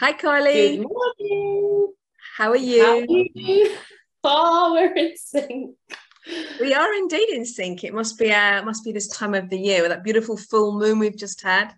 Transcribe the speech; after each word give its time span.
Hi, 0.00 0.12
Carly. 0.12 0.76
Good 0.76 0.86
morning. 0.86 1.92
How 2.36 2.50
are 2.50 2.56
you? 2.56 2.82
How 2.84 2.98
are 2.98 3.24
you? 3.34 3.76
Oh, 4.24 4.72
we're 4.74 4.94
in 4.94 5.16
sync. 5.16 5.74
We 6.60 6.74
are 6.74 6.92
indeed 6.94 7.30
in 7.30 7.44
sync. 7.44 7.82
It 7.82 7.94
must 7.94 8.18
be 8.18 8.32
uh, 8.32 8.62
must 8.62 8.84
be 8.84 8.92
this 8.92 9.08
time 9.08 9.34
of 9.34 9.48
the 9.48 9.58
year 9.58 9.80
with 9.80 9.90
that 9.90 10.04
beautiful 10.04 10.36
full 10.36 10.78
moon 10.78 10.98
we've 10.98 11.16
just 11.16 11.42
had. 11.42 11.74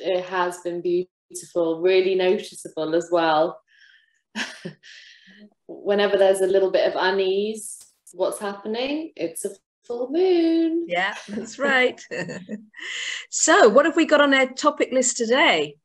It 0.00 0.24
has 0.24 0.58
been 0.58 0.80
beautiful, 0.80 1.80
really 1.80 2.14
noticeable 2.14 2.94
as 2.96 3.08
well. 3.12 3.60
Whenever 5.68 6.16
there's 6.16 6.40
a 6.40 6.46
little 6.46 6.70
bit 6.70 6.88
of 6.88 6.94
unease, 6.98 7.78
what's 8.14 8.40
happening? 8.40 9.12
It's 9.14 9.44
a 9.44 9.50
full 9.84 10.10
moon. 10.10 10.86
Yeah, 10.88 11.14
that's 11.28 11.58
right. 11.58 12.00
so, 13.30 13.68
what 13.68 13.84
have 13.84 13.96
we 13.96 14.06
got 14.06 14.20
on 14.20 14.34
our 14.34 14.46
topic 14.46 14.90
list 14.92 15.18
today? 15.18 15.76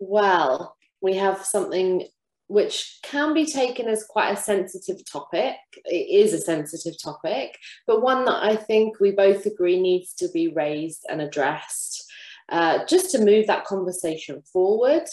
Well, 0.00 0.76
we 1.00 1.14
have 1.16 1.44
something 1.44 2.08
which 2.48 2.98
can 3.04 3.32
be 3.32 3.46
taken 3.46 3.86
as 3.86 4.02
quite 4.02 4.32
a 4.32 4.36
sensitive 4.36 5.08
topic. 5.08 5.54
It 5.84 6.24
is 6.24 6.32
a 6.32 6.40
sensitive 6.40 7.00
topic, 7.00 7.56
but 7.86 8.02
one 8.02 8.24
that 8.24 8.42
I 8.42 8.56
think 8.56 8.98
we 8.98 9.12
both 9.12 9.46
agree 9.46 9.80
needs 9.80 10.14
to 10.14 10.28
be 10.34 10.48
raised 10.48 11.06
and 11.08 11.22
addressed 11.22 12.10
uh, 12.48 12.84
just 12.86 13.12
to 13.12 13.24
move 13.24 13.46
that 13.46 13.64
conversation 13.64 14.42
forward, 14.52 15.04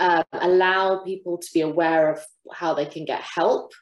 uh, 0.00 0.22
allow 0.32 0.98
people 0.98 1.38
to 1.38 1.48
be 1.54 1.62
aware 1.62 2.12
of 2.12 2.20
how 2.52 2.74
they 2.74 2.84
can 2.84 3.06
get 3.06 3.22
help, 3.22 3.72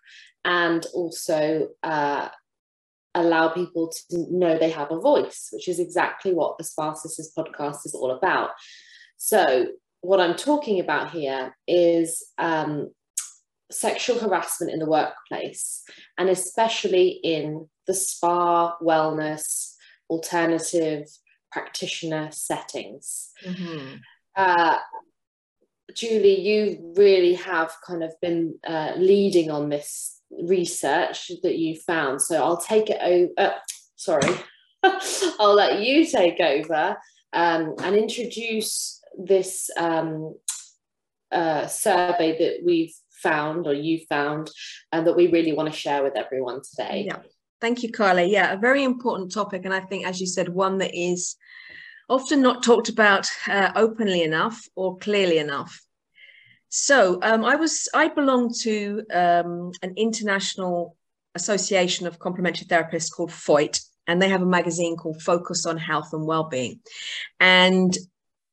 and 0.45 0.87
also 0.95 1.69
uh, 1.83 2.29
allow 3.17 3.49
people 3.49 3.93
to 4.11 4.27
know 4.31 4.57
they 4.57 4.71
have 4.71 4.93
a 4.93 5.01
voice, 5.01 5.49
which 5.53 5.69
is 5.69 5.81
exactly 5.81 6.33
what 6.33 6.57
the 6.59 6.65
Spa 6.65 6.95
Sisters 6.95 7.33
podcast 7.37 7.85
is 7.85 7.95
all 7.95 8.13
about. 8.13 8.51
So, 9.17 9.67
what 10.05 10.21
I'm 10.21 10.37
talking 10.37 10.81
about 10.81 11.11
here 11.11 11.57
is 11.67 12.23
um, 12.37 12.91
sexual 13.71 14.19
harassment 14.19 14.71
in 14.71 14.79
the 14.79 14.87
workplace, 14.87 15.83
and 16.19 16.29
especially 16.29 17.21
in 17.25 17.69
the 17.87 17.95
spa, 17.95 18.77
wellness, 18.83 19.73
alternative 20.11 21.07
practitioner 21.51 22.29
settings. 22.33 23.31
Mm-hmm. 23.47 23.97
Uh, 24.37 24.77
Julie, 25.95 26.41
you 26.41 26.93
really 26.97 27.35
have 27.35 27.73
kind 27.87 28.03
of 28.03 28.13
been 28.21 28.59
uh, 28.67 28.93
leading 28.97 29.51
on 29.51 29.71
this 29.71 30.21
research 30.31 31.31
that 31.43 31.57
you 31.57 31.77
found. 31.77 32.21
So 32.21 32.43
I'll 32.43 32.61
take 32.61 32.91
it 32.91 33.01
over. 33.03 33.31
Uh, 33.39 33.59
sorry, 33.97 34.35
I'll 35.41 35.55
let 35.55 35.81
you 35.81 36.05
take 36.05 36.41
over 36.41 36.97
um, 37.33 37.75
and 37.83 37.97
introduce 37.97 39.01
this 39.19 39.71
um, 39.77 40.35
uh, 41.31 41.67
survey 41.67 42.39
that 42.39 42.65
we've 42.65 42.95
found 43.23 43.67
or 43.67 43.75
you 43.75 44.01
found 44.09 44.51
and 44.93 45.07
that 45.07 45.17
we 45.17 45.29
really 45.29 45.53
want 45.53 45.73
to 45.73 45.79
share 45.79 46.03
with 46.03 46.17
everyone 46.17 46.61
today. 46.63 47.05
Yeah. 47.07 47.19
Thank 47.61 47.83
you, 47.83 47.91
Carly. 47.91 48.31
Yeah, 48.31 48.53
a 48.53 48.59
very 48.59 48.85
important 48.85 49.33
topic. 49.33 49.65
And 49.65 49.73
I 49.73 49.81
think, 49.81 50.07
as 50.07 50.21
you 50.21 50.27
said, 50.27 50.49
one 50.49 50.79
that 50.79 50.95
is 50.95 51.37
often 52.09 52.43
not 52.43 52.63
talked 52.63 52.89
about 52.89 53.27
uh, 53.49 53.73
openly 53.75 54.23
enough 54.23 54.61
or 54.77 54.99
clearly 54.99 55.39
enough. 55.39 55.81
So 56.69 57.19
um, 57.23 57.45
I 57.45 57.57
was, 57.57 57.89
I 57.95 58.09
belong 58.09 58.53
to 58.63 59.05
um, 59.13 59.71
an 59.83 59.95
international 59.97 60.97
association 61.35 62.07
of 62.07 62.19
complementary 62.19 62.67
therapists 62.67 63.11
called 63.11 63.31
FOIT, 63.31 63.81
and 64.07 64.21
they 64.21 64.29
have 64.29 64.43
a 64.43 64.47
magazine 64.47 64.97
called 64.97 65.23
Focus 65.23 65.65
on 65.67 65.79
Health 65.79 66.13
and 66.13 66.27
Wellbeing. 66.27 66.81
And 67.41 67.97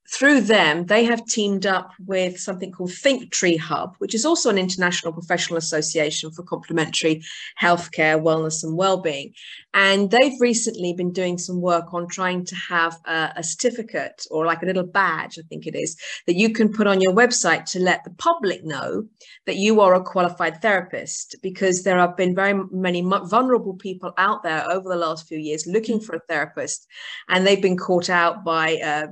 through 0.09 0.41
them, 0.41 0.87
they 0.87 1.05
have 1.05 1.25
teamed 1.25 1.65
up 1.65 1.91
with 2.05 2.37
something 2.37 2.71
called 2.71 2.89
ThinkTree 2.89 3.57
Hub, 3.57 3.95
which 3.99 4.13
is 4.13 4.25
also 4.25 4.49
an 4.49 4.57
international 4.57 5.13
professional 5.13 5.57
association 5.57 6.31
for 6.31 6.43
complementary 6.43 7.23
healthcare, 7.61 8.21
wellness, 8.21 8.61
and 8.63 8.75
well-being. 8.75 9.33
And 9.73 10.11
they've 10.11 10.39
recently 10.41 10.93
been 10.93 11.13
doing 11.13 11.37
some 11.37 11.61
work 11.61 11.93
on 11.93 12.09
trying 12.09 12.43
to 12.45 12.55
have 12.55 12.99
a, 13.05 13.31
a 13.37 13.43
certificate 13.43 14.25
or 14.29 14.45
like 14.45 14.61
a 14.61 14.65
little 14.65 14.85
badge, 14.85 15.39
I 15.39 15.43
think 15.47 15.65
it 15.65 15.75
is, 15.75 15.95
that 16.27 16.35
you 16.35 16.51
can 16.51 16.73
put 16.73 16.87
on 16.87 16.99
your 16.99 17.13
website 17.13 17.63
to 17.71 17.79
let 17.79 18.03
the 18.03 18.11
public 18.11 18.65
know 18.65 19.05
that 19.45 19.55
you 19.55 19.79
are 19.79 19.93
a 19.93 20.03
qualified 20.03 20.61
therapist, 20.61 21.37
because 21.41 21.83
there 21.83 21.99
have 21.99 22.17
been 22.17 22.35
very 22.35 22.61
many 22.71 23.01
vulnerable 23.01 23.75
people 23.75 24.11
out 24.17 24.43
there 24.43 24.69
over 24.69 24.89
the 24.89 24.97
last 24.97 25.27
few 25.27 25.37
years 25.37 25.65
looking 25.67 26.01
for 26.01 26.17
a 26.17 26.21
therapist, 26.27 26.85
and 27.29 27.47
they've 27.47 27.61
been 27.61 27.77
caught 27.77 28.09
out 28.09 28.43
by 28.43 28.75
uh, 28.83 29.07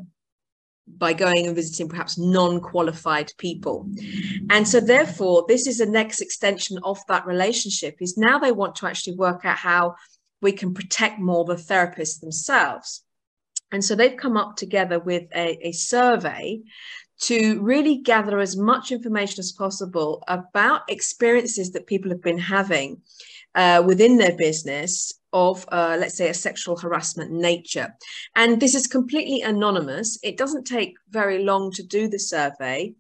by 0.98 1.14
going 1.14 1.48
and 1.48 1.56
visiting 1.56 1.88
perhaps 1.88 2.18
non-qualified 2.18 3.32
people. 3.38 3.88
And 4.50 4.68
so 4.68 4.80
therefore 4.80 5.46
this 5.48 5.68
is 5.68 5.78
the 5.78 5.86
next 5.86 6.22
extension 6.22 6.80
of 6.84 7.00
that 7.08 7.26
relationship 7.26 7.98
is 8.02 8.18
now 8.18 8.40
they 8.40 8.52
want 8.52 8.76
to 8.78 8.88
actually 8.88 9.16
work 9.16 9.46
out 9.46 9.58
how 9.58 9.96
we 10.42 10.52
can 10.52 10.74
protect 10.74 11.20
more 11.20 11.46
the 11.46 11.56
therapists 11.56 12.20
themselves. 12.20 13.04
And 13.72 13.84
so 13.84 13.96
they've 13.96 14.18
come 14.18 14.38
up 14.38 14.56
together 14.56 15.00
with 15.00 15.24
a, 15.36 15.68
a 15.68 15.72
survey 15.72 16.62
to 17.22 17.62
really 17.62 17.98
gather 17.98 18.40
as 18.40 18.56
much 18.58 18.92
information 18.92 19.40
as 19.40 19.52
possible 19.52 20.24
about 20.28 20.90
experiences 20.90 21.72
that 21.72 21.86
people 21.86 22.10
have 22.10 22.22
been 22.22 22.40
having 22.40 23.02
uh, 23.56 23.84
within 23.86 24.18
their 24.18 24.36
business 24.36 25.14
of, 25.32 25.66
uh, 25.72 25.98
let's 26.00 26.18
say, 26.18 26.30
a 26.30 26.34
sexual 26.34 26.78
harassment 26.78 27.32
nature. 27.32 27.96
And 28.36 28.60
this 28.60 28.76
is 28.76 28.88
completely 28.88 29.42
anonymous. 29.42 30.18
It 30.24 30.38
doesn't 30.38 30.66
take 30.66 30.96
very 31.10 31.44
long 31.44 31.72
to 31.74 31.84
do 31.84 32.08
the 32.08 32.20
survey, 32.20 32.94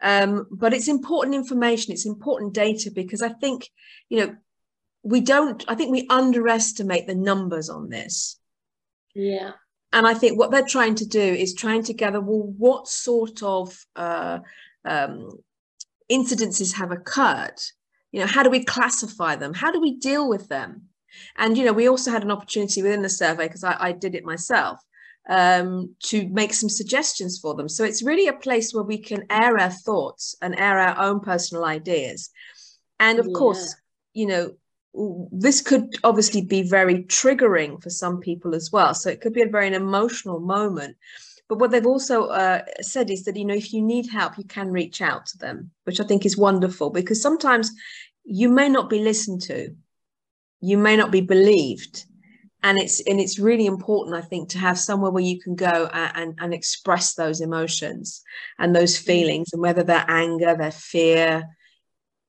um, 0.00 0.46
but 0.50 0.74
it's 0.74 0.88
important 0.88 1.34
information, 1.34 1.92
it's 1.92 2.06
important 2.06 2.52
data 2.52 2.90
because 2.90 3.22
I 3.22 3.30
think, 3.30 3.70
you 4.08 4.18
know, 4.18 4.36
we 5.02 5.20
don't, 5.20 5.64
I 5.68 5.74
think 5.74 5.90
we 5.90 6.06
underestimate 6.08 7.06
the 7.06 7.14
numbers 7.14 7.68
on 7.68 7.88
this. 7.88 8.38
Yeah. 9.14 9.52
And 9.92 10.06
I 10.06 10.14
think 10.14 10.38
what 10.38 10.50
they're 10.50 10.66
trying 10.66 10.96
to 10.96 11.06
do 11.06 11.20
is 11.20 11.54
trying 11.54 11.84
to 11.84 11.94
gather, 11.94 12.20
well, 12.20 12.52
what 12.58 12.88
sort 12.88 13.42
of 13.42 13.78
uh, 13.94 14.40
um, 14.84 15.30
incidences 16.10 16.74
have 16.74 16.90
occurred? 16.90 17.60
You 18.10 18.20
know, 18.20 18.26
how 18.26 18.42
do 18.42 18.50
we 18.50 18.64
classify 18.64 19.36
them? 19.36 19.54
How 19.54 19.70
do 19.70 19.80
we 19.80 19.96
deal 19.96 20.28
with 20.28 20.48
them? 20.48 20.88
And, 21.36 21.56
you 21.56 21.64
know, 21.64 21.72
we 21.72 21.88
also 21.88 22.10
had 22.10 22.22
an 22.22 22.30
opportunity 22.30 22.82
within 22.82 23.02
the 23.02 23.08
survey, 23.08 23.46
because 23.46 23.64
I, 23.64 23.76
I, 23.78 23.92
did 23.92 24.14
it 24.14 24.24
myself, 24.24 24.80
um, 25.28 25.94
to 26.04 26.28
make 26.28 26.54
some 26.54 26.68
suggestions 26.68 27.38
for 27.38 27.54
them. 27.54 27.68
So 27.68 27.84
it's 27.84 28.02
really 28.02 28.28
a 28.28 28.32
place 28.32 28.72
where 28.72 28.84
we 28.84 28.98
can 28.98 29.24
air 29.30 29.58
our 29.58 29.70
thoughts 29.70 30.36
and 30.42 30.58
air 30.58 30.78
our 30.78 30.98
own 30.98 31.20
personal 31.20 31.64
ideas. 31.64 32.30
And 33.00 33.18
of 33.18 33.26
yeah. 33.26 33.34
course, 33.34 33.74
you 34.12 34.26
know, 34.26 34.54
this 35.32 35.60
could 35.60 35.96
obviously 36.04 36.42
be 36.42 36.62
very 36.62 37.02
triggering 37.04 37.82
for 37.82 37.90
some 37.90 38.20
people 38.20 38.54
as 38.54 38.70
well. 38.70 38.94
So 38.94 39.10
it 39.10 39.20
could 39.20 39.32
be 39.32 39.42
a 39.42 39.48
very 39.48 39.74
emotional 39.74 40.40
moment. 40.40 40.96
But 41.48 41.58
what 41.58 41.70
they've 41.70 41.86
also 41.86 42.26
uh, 42.26 42.62
said 42.80 43.10
is 43.10 43.24
that, 43.24 43.36
you 43.36 43.44
know, 43.44 43.54
if 43.54 43.72
you 43.72 43.82
need 43.82 44.08
help, 44.08 44.38
you 44.38 44.44
can 44.44 44.70
reach 44.70 45.02
out 45.02 45.26
to 45.26 45.38
them, 45.38 45.70
which 45.84 46.00
I 46.00 46.04
think 46.04 46.24
is 46.24 46.38
wonderful 46.38 46.90
because 46.90 47.20
sometimes 47.20 47.70
you 48.24 48.48
may 48.48 48.68
not 48.68 48.88
be 48.88 49.00
listened 49.00 49.42
to 49.42 49.74
you 50.64 50.78
may 50.78 50.96
not 50.96 51.10
be 51.10 51.20
believed. 51.20 52.06
And 52.62 52.78
it's 52.78 53.00
and 53.02 53.20
it's 53.20 53.38
really 53.38 53.66
important 53.66 54.16
i 54.16 54.22
think 54.22 54.48
to 54.48 54.58
have 54.58 54.78
somewhere 54.78 55.10
where 55.10 55.22
you 55.22 55.38
can 55.38 55.54
go 55.54 55.90
and, 55.92 56.34
and, 56.40 56.54
express 56.54 57.12
those 57.12 57.42
emotions 57.42 58.22
and 58.58 58.74
those 58.74 58.98
mm. 58.98 59.04
feelings 59.04 59.50
and 59.52 59.60
whether 59.60 59.82
they're 59.82 60.06
anger 60.08 60.56
their 60.56 60.70
fear. 60.70 61.44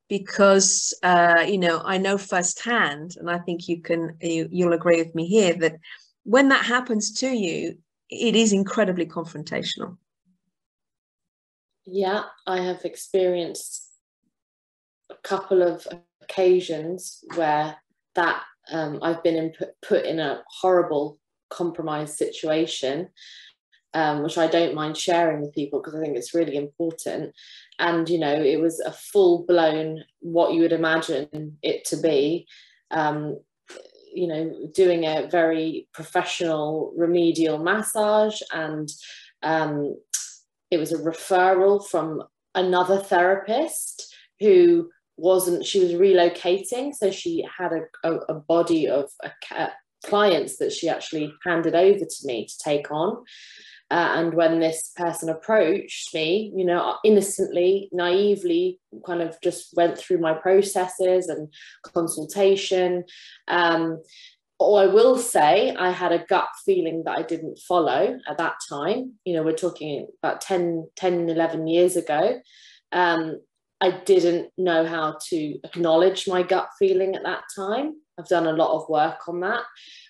Because 0.09 0.93
uh, 1.03 1.45
you 1.47 1.57
know 1.57 1.81
i 1.85 1.97
know 1.97 2.17
firsthand 2.17 3.15
and 3.17 3.31
i 3.31 3.39
think 3.39 3.69
you 3.69 3.81
can 3.81 4.17
you, 4.21 4.49
you'll 4.51 4.73
agree 4.73 5.01
with 5.01 5.15
me 5.15 5.25
here 5.25 5.53
that 5.53 5.77
when 6.23 6.49
that 6.49 6.65
happens 6.65 7.13
to 7.21 7.29
you 7.29 7.77
it 8.09 8.35
is 8.35 8.51
incredibly 8.51 9.05
confrontational. 9.05 9.97
Yeah 11.85 12.23
i 12.45 12.59
have 12.59 12.83
experienced 12.83 13.89
a 15.09 15.15
couple 15.23 15.63
of 15.63 15.87
occasions 16.21 17.23
where 17.35 17.77
that 18.15 18.41
um, 18.71 18.99
I've 19.01 19.23
been 19.23 19.35
in, 19.35 19.53
put, 19.81 20.05
in 20.05 20.19
a 20.19 20.43
horrible 20.47 21.19
compromised 21.49 22.17
situation, 22.17 23.09
um, 23.93 24.23
which 24.23 24.37
I 24.37 24.47
don't 24.47 24.75
mind 24.75 24.97
sharing 24.97 25.41
with 25.41 25.53
people 25.53 25.79
because 25.79 25.95
I 25.95 26.01
think 26.01 26.17
it's 26.17 26.33
really 26.33 26.57
important. 26.57 27.33
And, 27.79 28.09
you 28.09 28.19
know, 28.19 28.33
it 28.33 28.59
was 28.59 28.79
a 28.79 28.91
full 28.91 29.45
blown 29.45 30.03
what 30.19 30.53
you 30.53 30.61
would 30.61 30.73
imagine 30.73 31.57
it 31.61 31.85
to 31.85 31.97
be. 31.97 32.47
Um, 32.91 33.39
you 34.13 34.27
know, 34.27 34.69
doing 34.73 35.03
a 35.03 35.27
very 35.29 35.89
professional 35.93 36.93
remedial 36.95 37.57
massage, 37.57 38.39
and 38.53 38.89
um, 39.43 39.97
it 40.71 40.77
was 40.77 40.93
a 40.93 40.97
referral 40.97 41.85
from 41.85 42.23
another 42.55 42.97
therapist 42.97 44.15
who 44.39 44.89
wasn't 45.17 45.65
she 45.65 45.79
was 45.79 45.93
relocating 45.93 46.93
so 46.93 47.09
she 47.09 47.45
had 47.57 47.71
a, 47.71 48.09
a, 48.09 48.15
a 48.29 48.33
body 48.33 48.87
of 48.87 49.09
a, 49.23 49.69
clients 50.05 50.57
that 50.57 50.71
she 50.71 50.87
actually 50.87 51.33
handed 51.45 51.75
over 51.75 51.99
to 51.99 52.25
me 52.25 52.45
to 52.45 52.57
take 52.63 52.91
on 52.91 53.23
Uh, 53.91 54.17
and 54.17 54.33
when 54.33 54.59
this 54.59 54.91
person 54.95 55.29
approached 55.29 56.11
me, 56.13 56.51
you 56.55 56.65
know, 56.65 56.97
innocently, 57.03 57.87
naively, 57.91 58.79
kind 59.05 59.21
of 59.21 59.39
just 59.43 59.75
went 59.77 59.95
through 59.95 60.17
my 60.17 60.33
processes 60.33 61.27
and 61.27 61.53
consultation. 61.83 63.03
Um, 63.47 64.01
or 64.57 64.81
I 64.81 64.87
will 64.87 65.17
say 65.17 65.75
I 65.75 65.91
had 65.91 66.11
a 66.11 66.25
gut 66.25 66.47
feeling 66.65 67.03
that 67.03 67.17
I 67.17 67.21
didn't 67.21 67.59
follow 67.59 68.17
at 68.27 68.37
that 68.39 68.55
time. 68.67 69.13
You 69.23 69.35
know, 69.35 69.43
we're 69.43 69.53
talking 69.53 70.07
about 70.23 70.41
10, 70.41 70.89
10 70.95 71.29
11 71.29 71.67
years 71.67 71.95
ago. 71.95 72.41
Um, 72.91 73.39
I 73.81 73.91
didn't 74.05 74.51
know 74.57 74.85
how 74.85 75.17
to 75.29 75.59
acknowledge 75.63 76.27
my 76.27 76.43
gut 76.43 76.69
feeling 76.79 77.15
at 77.15 77.23
that 77.23 77.43
time. 77.55 77.95
I've 78.17 78.27
done 78.27 78.47
a 78.47 78.53
lot 78.53 78.75
of 78.75 78.89
work 78.89 79.27
on 79.27 79.41
that. 79.41 79.63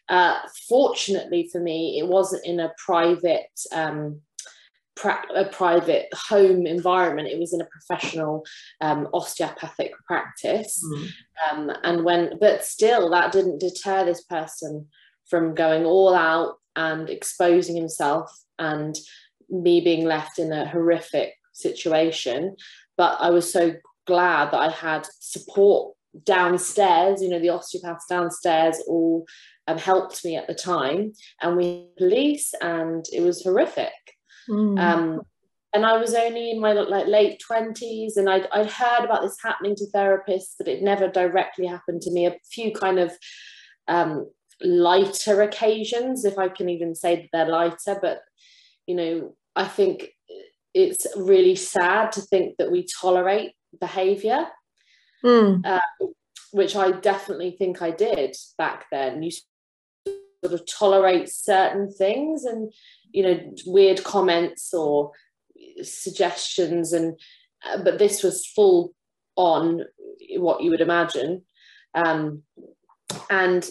Uh, 0.08 0.38
fortunately 0.70 1.50
for 1.52 1.60
me, 1.60 2.00
it 2.00 2.08
wasn't 2.08 2.46
in 2.46 2.60
a 2.60 2.72
private 2.84 3.50
um, 3.72 4.22
a 5.36 5.46
private 5.46 6.08
home 6.14 6.66
environment. 6.66 7.28
It 7.28 7.40
was 7.40 7.54
in 7.54 7.62
a 7.62 7.66
professional 7.66 8.46
um, 8.80 9.10
osteopathic 9.14 9.92
practice, 10.08 10.82
mm. 10.86 11.10
um, 11.52 11.72
and 11.84 12.06
when 12.06 12.38
but 12.40 12.64
still 12.64 13.10
that 13.10 13.32
didn't 13.32 13.60
deter 13.60 14.06
this 14.06 14.24
person 14.24 14.88
from 15.30 15.56
going 15.56 15.86
all 15.86 16.16
out 16.16 16.56
and 16.76 17.10
exposing 17.10 17.76
himself 17.76 18.32
and 18.58 18.96
me 19.50 19.82
being 19.82 20.06
left 20.06 20.40
in 20.40 20.52
a 20.52 20.68
horrific 20.68 21.34
situation. 21.54 22.56
But 22.98 23.18
I 23.20 23.30
was 23.30 23.52
so 23.52 23.76
glad 24.08 24.52
that 24.52 24.60
I 24.60 24.70
had 24.70 25.08
support 25.20 25.96
downstairs, 26.24 27.22
you 27.22 27.30
know, 27.30 27.40
the 27.40 27.50
osteopaths 27.50 28.06
downstairs 28.08 28.82
all 28.88 29.26
um, 29.68 29.78
helped 29.78 30.24
me 30.24 30.36
at 30.38 30.48
the 30.48 30.54
time, 30.54 31.12
and 31.42 31.58
we 31.58 31.90
police, 31.98 32.54
and 32.62 33.06
it 33.12 33.22
was 33.22 33.44
horrific. 33.44 33.92
Mm. 34.50 34.80
Um, 34.80 35.22
and 35.74 35.86
I 35.86 35.98
was 35.98 36.14
only 36.14 36.52
in 36.52 36.62
my 36.62 36.72
like 36.72 37.08
late 37.08 37.42
twenties, 37.46 38.16
and 38.16 38.30
I'd, 38.30 38.48
I'd 38.54 38.70
heard 38.70 39.04
about 39.04 39.24
this 39.24 39.38
happening 39.44 39.76
to 39.76 39.88
therapists, 39.94 40.54
but 40.58 40.70
it 40.70 40.82
never 40.82 41.10
directly 41.10 41.68
happened 41.68 42.02
to 42.04 42.12
me. 42.12 42.28
A 42.28 42.38
few 42.50 42.72
kind 42.72 43.00
of 43.00 43.12
um, 43.90 44.32
lighter 44.62 45.42
occasions, 45.42 46.24
if 46.24 46.38
I 46.38 46.48
can 46.48 46.70
even 46.70 46.96
say 46.96 47.16
that 47.16 47.30
they're 47.34 47.52
lighter, 47.52 48.00
but 48.02 48.22
you 48.88 48.96
know, 48.96 49.36
I 49.56 49.66
think 49.66 50.12
it's 50.76 51.08
really 51.16 51.56
sad 51.56 52.12
to 52.12 52.22
think 52.22 52.58
that 52.58 52.72
we 52.72 52.86
tolerate 53.02 53.54
behavior 53.80 54.46
mm. 55.26 55.80
which 56.52 56.76
I 56.76 56.92
definitely 56.92 57.52
think 57.52 57.82
I 57.82 57.92
did 57.92 58.36
back 58.58 58.86
then. 58.92 59.24
You 59.24 59.32
sort 60.44 60.54
of 60.54 60.66
tolerate 60.68 61.30
certain 61.30 61.92
things 61.92 62.44
and, 62.44 62.72
you 63.12 63.24
know, 63.24 63.54
weird 63.66 64.04
comments 64.04 64.74
or 64.74 65.12
suggestions, 65.82 66.94
and 66.94 67.20
uh, 67.66 67.84
but 67.84 67.98
this 67.98 68.24
was 68.24 68.46
full 68.46 68.94
on 69.36 69.82
what 70.38 70.62
you 70.62 70.70
would 70.70 70.82
imagine. 70.82 71.42
Um, 71.94 72.44
and 73.30 73.68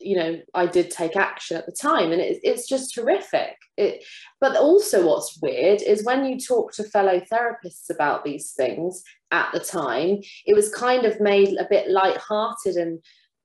you 0.00 0.16
know 0.16 0.40
I 0.54 0.66
did 0.66 0.90
take 0.90 1.16
action 1.16 1.56
at 1.56 1.66
the 1.66 1.72
time 1.72 2.12
and 2.12 2.20
it, 2.20 2.38
it's 2.42 2.68
just 2.68 2.94
horrific. 2.94 3.56
It, 3.76 4.04
but 4.40 4.56
also 4.56 5.06
what's 5.06 5.38
weird 5.42 5.82
is 5.82 6.04
when 6.04 6.24
you 6.24 6.38
talk 6.38 6.72
to 6.74 6.84
fellow 6.84 7.20
therapists 7.32 7.90
about 7.90 8.24
these 8.24 8.52
things 8.52 9.02
at 9.30 9.50
the 9.52 9.60
time 9.60 10.20
it 10.46 10.54
was 10.54 10.74
kind 10.74 11.04
of 11.04 11.20
made 11.20 11.56
a 11.58 11.66
bit 11.68 11.90
light-hearted 11.90 12.76
and 12.76 13.00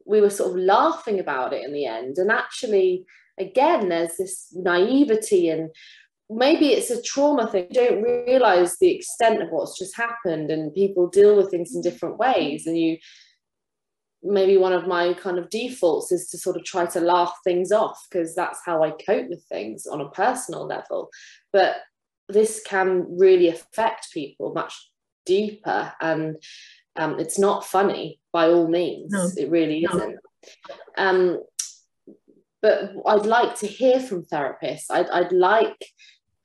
we 0.06 0.22
were 0.22 0.30
sort 0.30 0.52
of 0.52 0.58
laughing 0.58 1.20
about 1.20 1.54
it 1.54 1.64
in 1.64 1.74
the 1.74 1.86
end. 1.86 2.18
And 2.18 2.32
actually 2.32 3.06
again 3.40 3.90
there's 3.90 4.18
this 4.18 4.50
naivety 4.54 5.50
and 5.50 5.70
maybe 6.30 6.70
it's 6.70 6.90
a 6.90 7.02
trauma 7.02 7.48
thing. 7.48 7.68
You 7.72 7.76
don't 7.76 8.04
realize 8.04 8.78
the 8.78 8.92
extent 8.92 9.42
of 9.42 9.50
what's 9.50 9.78
just 9.78 9.96
happened 9.96 10.52
and 10.52 10.74
people 10.74 11.08
deal 11.08 11.36
with 11.36 11.52
things 11.52 11.76
in 11.76 11.82
different 11.82 12.18
ways 12.18 12.66
and 12.66 12.78
you 12.78 12.98
maybe 14.24 14.58
one 14.58 14.74
of 14.74 14.88
my 14.88 15.14
kind 15.14 15.38
of 15.38 15.50
defaults 15.50 16.12
is 16.12 16.30
to 16.30 16.38
sort 16.38 16.56
of 16.56 16.64
try 16.64 16.86
to 16.86 17.00
laugh 17.00 17.34
things 17.44 17.72
off 17.72 18.06
because 18.10 18.36
that's 18.36 18.60
how 18.66 18.84
I 18.84 18.92
cope 18.92 19.30
with 19.30 19.44
things 19.46 19.86
on 19.86 20.02
a 20.02 20.10
personal 20.10 20.66
level. 20.66 21.10
But 21.52 21.76
this 22.30 22.62
can 22.66 23.18
really 23.18 23.50
affect 23.50 24.14
people 24.14 24.54
much 24.54 24.90
deeper 25.26 25.94
and 26.00 26.38
um, 26.96 27.20
it's 27.20 27.40
not 27.40 27.66
funny 27.66 28.20
by 28.32 28.48
all 28.48 28.68
means. 28.68 29.12
No. 29.12 29.28
It 29.38 29.50
really 29.50 29.82
no. 29.82 29.96
isn't. 29.96 30.20
Um, 30.98 31.44
but 32.62 32.94
I'd 33.06 33.26
like 33.26 33.56
to 33.60 33.68
hear 33.68 34.00
from 34.00 34.24
therapists. 34.26 34.86
I'd, 34.90 35.10
I'd 35.10 35.32
like 35.32 35.86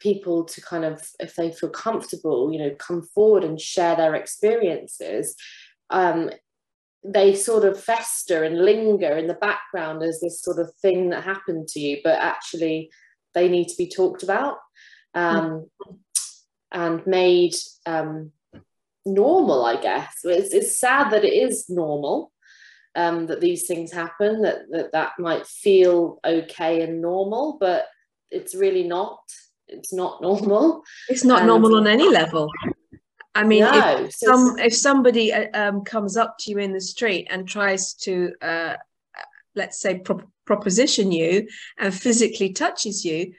people 0.00 0.44
to 0.44 0.60
kind 0.60 0.84
of, 0.84 1.06
if 1.20 1.36
they 1.36 1.52
feel 1.52 1.70
comfortable, 1.70 2.52
you 2.52 2.58
know, 2.58 2.74
come 2.78 3.02
forward 3.02 3.44
and 3.44 3.60
share 3.60 3.94
their 3.94 4.14
experiences. 4.14 5.36
Um, 5.90 6.30
they 7.04 7.34
sort 7.34 7.64
of 7.64 7.82
fester 7.82 8.42
and 8.42 8.64
linger 8.64 9.16
in 9.16 9.26
the 9.26 9.34
background 9.34 10.02
as 10.02 10.20
this 10.20 10.42
sort 10.42 10.58
of 10.58 10.72
thing 10.82 11.10
that 11.10 11.24
happened 11.24 11.68
to 11.68 11.80
you, 11.80 11.98
but 12.02 12.18
actually 12.18 12.90
they 13.34 13.48
need 13.48 13.68
to 13.68 13.76
be 13.76 13.88
talked 13.88 14.22
about 14.22 14.58
um, 15.14 15.66
mm-hmm. 15.80 15.94
and 16.72 17.06
made 17.06 17.54
um, 17.86 18.32
normal, 19.06 19.64
I 19.64 19.80
guess. 19.80 20.18
It's, 20.24 20.52
it's 20.52 20.80
sad 20.80 21.10
that 21.12 21.24
it 21.24 21.32
is 21.32 21.66
normal. 21.68 22.32
Um, 22.96 23.26
that 23.26 23.40
these 23.40 23.66
things 23.66 23.92
happen 23.92 24.42
that, 24.42 24.62
that 24.70 24.90
that 24.92 25.12
might 25.20 25.46
feel 25.46 26.18
okay 26.26 26.82
and 26.82 27.00
normal 27.00 27.56
but 27.60 27.86
it's 28.32 28.56
really 28.56 28.82
not 28.82 29.20
it's 29.68 29.92
not 29.92 30.20
normal 30.22 30.82
it's 31.08 31.22
not 31.22 31.40
and, 31.40 31.46
normal 31.46 31.76
on 31.76 31.86
any 31.86 32.08
level 32.08 32.50
I 33.34 33.44
mean, 33.44 33.60
no, 33.60 34.04
if, 34.04 34.14
some, 34.14 34.58
if 34.58 34.74
somebody 34.74 35.32
uh, 35.32 35.46
um, 35.54 35.84
comes 35.84 36.16
up 36.16 36.36
to 36.40 36.50
you 36.50 36.58
in 36.58 36.72
the 36.72 36.80
street 36.80 37.28
and 37.30 37.48
tries 37.48 37.94
to, 37.94 38.32
uh, 38.42 38.74
let's 39.54 39.80
say, 39.80 39.98
pro- 39.98 40.30
proposition 40.44 41.12
you 41.12 41.46
and 41.78 41.94
physically 41.94 42.52
touches 42.52 43.04
you, 43.04 43.34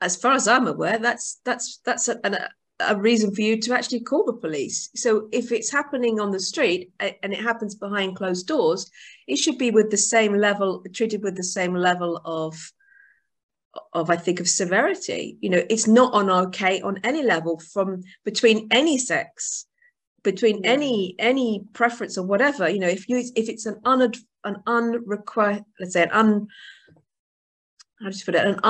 as 0.00 0.16
far 0.16 0.32
as 0.32 0.46
I'm 0.46 0.66
aware, 0.66 0.98
that's 0.98 1.40
that's 1.44 1.80
that's 1.84 2.08
a, 2.08 2.18
a, 2.22 2.48
a 2.80 2.96
reason 2.96 3.34
for 3.34 3.42
you 3.42 3.60
to 3.60 3.74
actually 3.74 4.00
call 4.00 4.24
the 4.24 4.32
police. 4.32 4.90
So 4.94 5.28
if 5.32 5.50
it's 5.50 5.72
happening 5.72 6.20
on 6.20 6.30
the 6.30 6.40
street 6.40 6.92
and 7.00 7.32
it 7.32 7.40
happens 7.40 7.74
behind 7.74 8.16
closed 8.16 8.46
doors, 8.46 8.90
it 9.26 9.36
should 9.36 9.58
be 9.58 9.72
with 9.72 9.90
the 9.90 9.96
same 9.96 10.34
level, 10.34 10.84
treated 10.94 11.22
with 11.22 11.36
the 11.36 11.42
same 11.42 11.74
level 11.74 12.20
of 12.24 12.72
of 13.92 14.10
I 14.10 14.16
think 14.16 14.40
of 14.40 14.48
severity. 14.48 15.36
You 15.40 15.50
know, 15.50 15.62
it's 15.68 15.86
not 15.86 16.14
on 16.14 16.30
okay 16.30 16.80
on 16.80 17.00
any 17.04 17.22
level 17.22 17.58
from 17.58 18.02
between 18.24 18.68
any 18.70 18.98
sex, 18.98 19.66
between 20.22 20.62
yeah. 20.62 20.70
any 20.70 21.14
any 21.18 21.64
preference 21.72 22.18
or 22.18 22.26
whatever. 22.26 22.68
You 22.68 22.80
know, 22.80 22.88
if 22.88 23.08
you 23.08 23.18
if 23.18 23.48
it's 23.48 23.66
an 23.66 23.80
un 23.84 24.12
an 24.44 24.62
unrequest 24.66 25.64
let's 25.80 25.92
say 25.94 26.02
an 26.02 26.10
un 26.12 26.46
how 28.00 28.10
do 28.10 28.16
you 28.16 28.24
put 28.24 28.36
it 28.36 28.46
an 28.46 28.60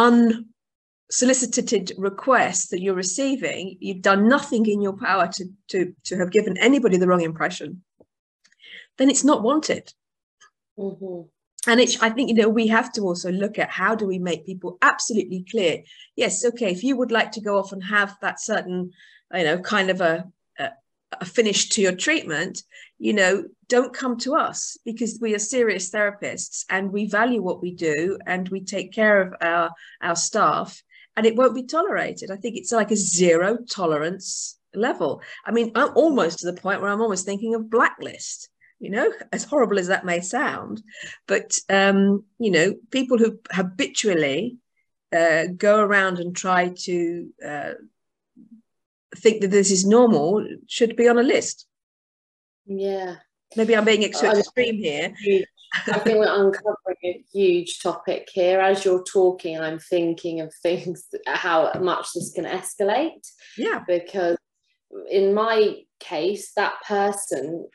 unsolicited 1.11 1.93
request 1.99 2.71
that 2.71 2.81
you're 2.81 2.95
receiving, 2.95 3.77
you've 3.81 4.03
done 4.03 4.29
nothing 4.29 4.67
in 4.67 4.81
your 4.81 4.97
power 4.97 5.29
to 5.35 5.45
to 5.69 5.95
to 6.05 6.17
have 6.17 6.33
given 6.33 6.57
anybody 6.59 6.97
the 6.97 7.07
wrong 7.07 7.23
impression. 7.23 7.83
Then 8.97 9.11
it's 9.11 9.25
not 9.25 9.43
wanted. 9.43 9.93
Mm-hmm 10.79 11.29
and 11.69 11.81
it's 11.81 12.03
i 12.03 12.11
think 12.11 12.29
you 12.29 12.35
know 12.35 12.49
we 12.49 12.67
have 12.67 12.91
to 12.93 13.03
also 13.03 13.31
look 13.31 13.59
at 13.59 13.71
how 13.71 13.95
do 13.95 14.07
we 14.07 14.19
make 14.19 14.47
people 14.47 14.79
absolutely 14.83 15.45
clear 15.51 15.83
yes 16.17 16.45
okay 16.45 16.73
if 16.73 16.83
you 16.83 16.97
would 16.97 17.13
like 17.13 17.31
to 17.31 17.41
go 17.41 17.59
off 17.59 17.73
and 17.73 17.85
have 17.85 18.17
that 18.21 18.41
certain 18.41 18.91
you 19.35 19.45
know 19.45 19.59
kind 19.59 19.91
of 19.91 20.01
a, 20.01 20.25
a, 20.59 21.25
finish 21.25 21.69
to 21.69 21.81
your 21.81 21.95
treatment 21.95 22.63
you 22.99 23.13
know 23.13 23.45
don't 23.69 23.93
come 23.93 24.17
to 24.17 24.35
us 24.35 24.79
because 24.85 25.19
we 25.21 25.35
are 25.35 25.39
serious 25.39 25.91
therapists 25.91 26.65
and 26.71 26.91
we 26.91 27.07
value 27.07 27.43
what 27.43 27.63
we 27.63 27.73
do 27.73 28.19
and 28.27 28.49
we 28.49 28.61
take 28.61 28.93
care 28.93 29.21
of 29.21 29.35
our 29.41 29.71
our 30.01 30.17
staff 30.17 30.83
and 31.17 31.27
it 31.27 31.35
won't 31.35 31.57
be 31.57 31.65
tolerated. 31.65 32.31
I 32.31 32.37
think 32.37 32.57
it's 32.57 32.71
like 32.71 32.93
a 32.93 32.97
zero 32.97 33.59
tolerance 33.69 34.57
level. 34.73 35.21
I 35.45 35.51
mean 35.51 35.73
i'm 35.75 35.91
almost 35.97 36.39
to 36.39 36.47
the 36.51 36.61
point 36.61 36.81
where 36.81 36.91
i'm 36.91 37.01
almost 37.01 37.25
thinking 37.25 37.55
of 37.55 37.71
blacklist 37.71 38.49
you 38.81 38.91
know, 38.91 39.13
as 39.33 39.45
horrible 39.45 39.79
as 39.79 39.89
that 39.89 40.05
may 40.05 40.21
sound. 40.21 40.83
But, 41.27 41.59
um, 41.69 42.25
you 42.39 42.51
know, 42.51 42.75
people 42.91 43.19
who 43.19 43.39
habitually 43.51 44.57
uh, 45.15 45.47
go 45.57 45.81
around 45.81 46.19
and 46.19 46.37
try 46.37 46.73
to 46.85 47.29
uh, 47.45 47.73
think 49.17 49.41
that 49.41 49.51
this 49.51 49.71
is 49.71 49.87
normal 49.87 50.47
should 50.67 50.97
be 50.97 51.09
on 51.09 51.19
a 51.19 51.23
list. 51.23 51.67
Yeah. 52.67 53.17
Maybe 53.57 53.75
I'm 53.75 53.85
being 53.85 54.03
extreme 54.03 54.77
here. 54.77 55.15
I 55.87 55.99
think 55.99 56.19
we're 56.19 56.45
uncovering 56.45 56.97
a 57.05 57.25
huge 57.33 57.81
topic 57.81 58.29
here. 58.33 58.61
As 58.61 58.85
you're 58.85 59.05
talking, 59.05 59.59
I'm 59.59 59.79
thinking 59.79 60.41
of 60.41 60.53
things, 60.63 61.07
how 61.27 61.73
much 61.81 62.09
this 62.15 62.33
can 62.33 62.45
escalate. 62.45 63.27
Yeah. 63.57 63.83
Because 63.87 64.37
in 65.11 65.35
my 65.35 65.77
case, 66.01 66.53
that 66.57 66.75
person 66.87 67.69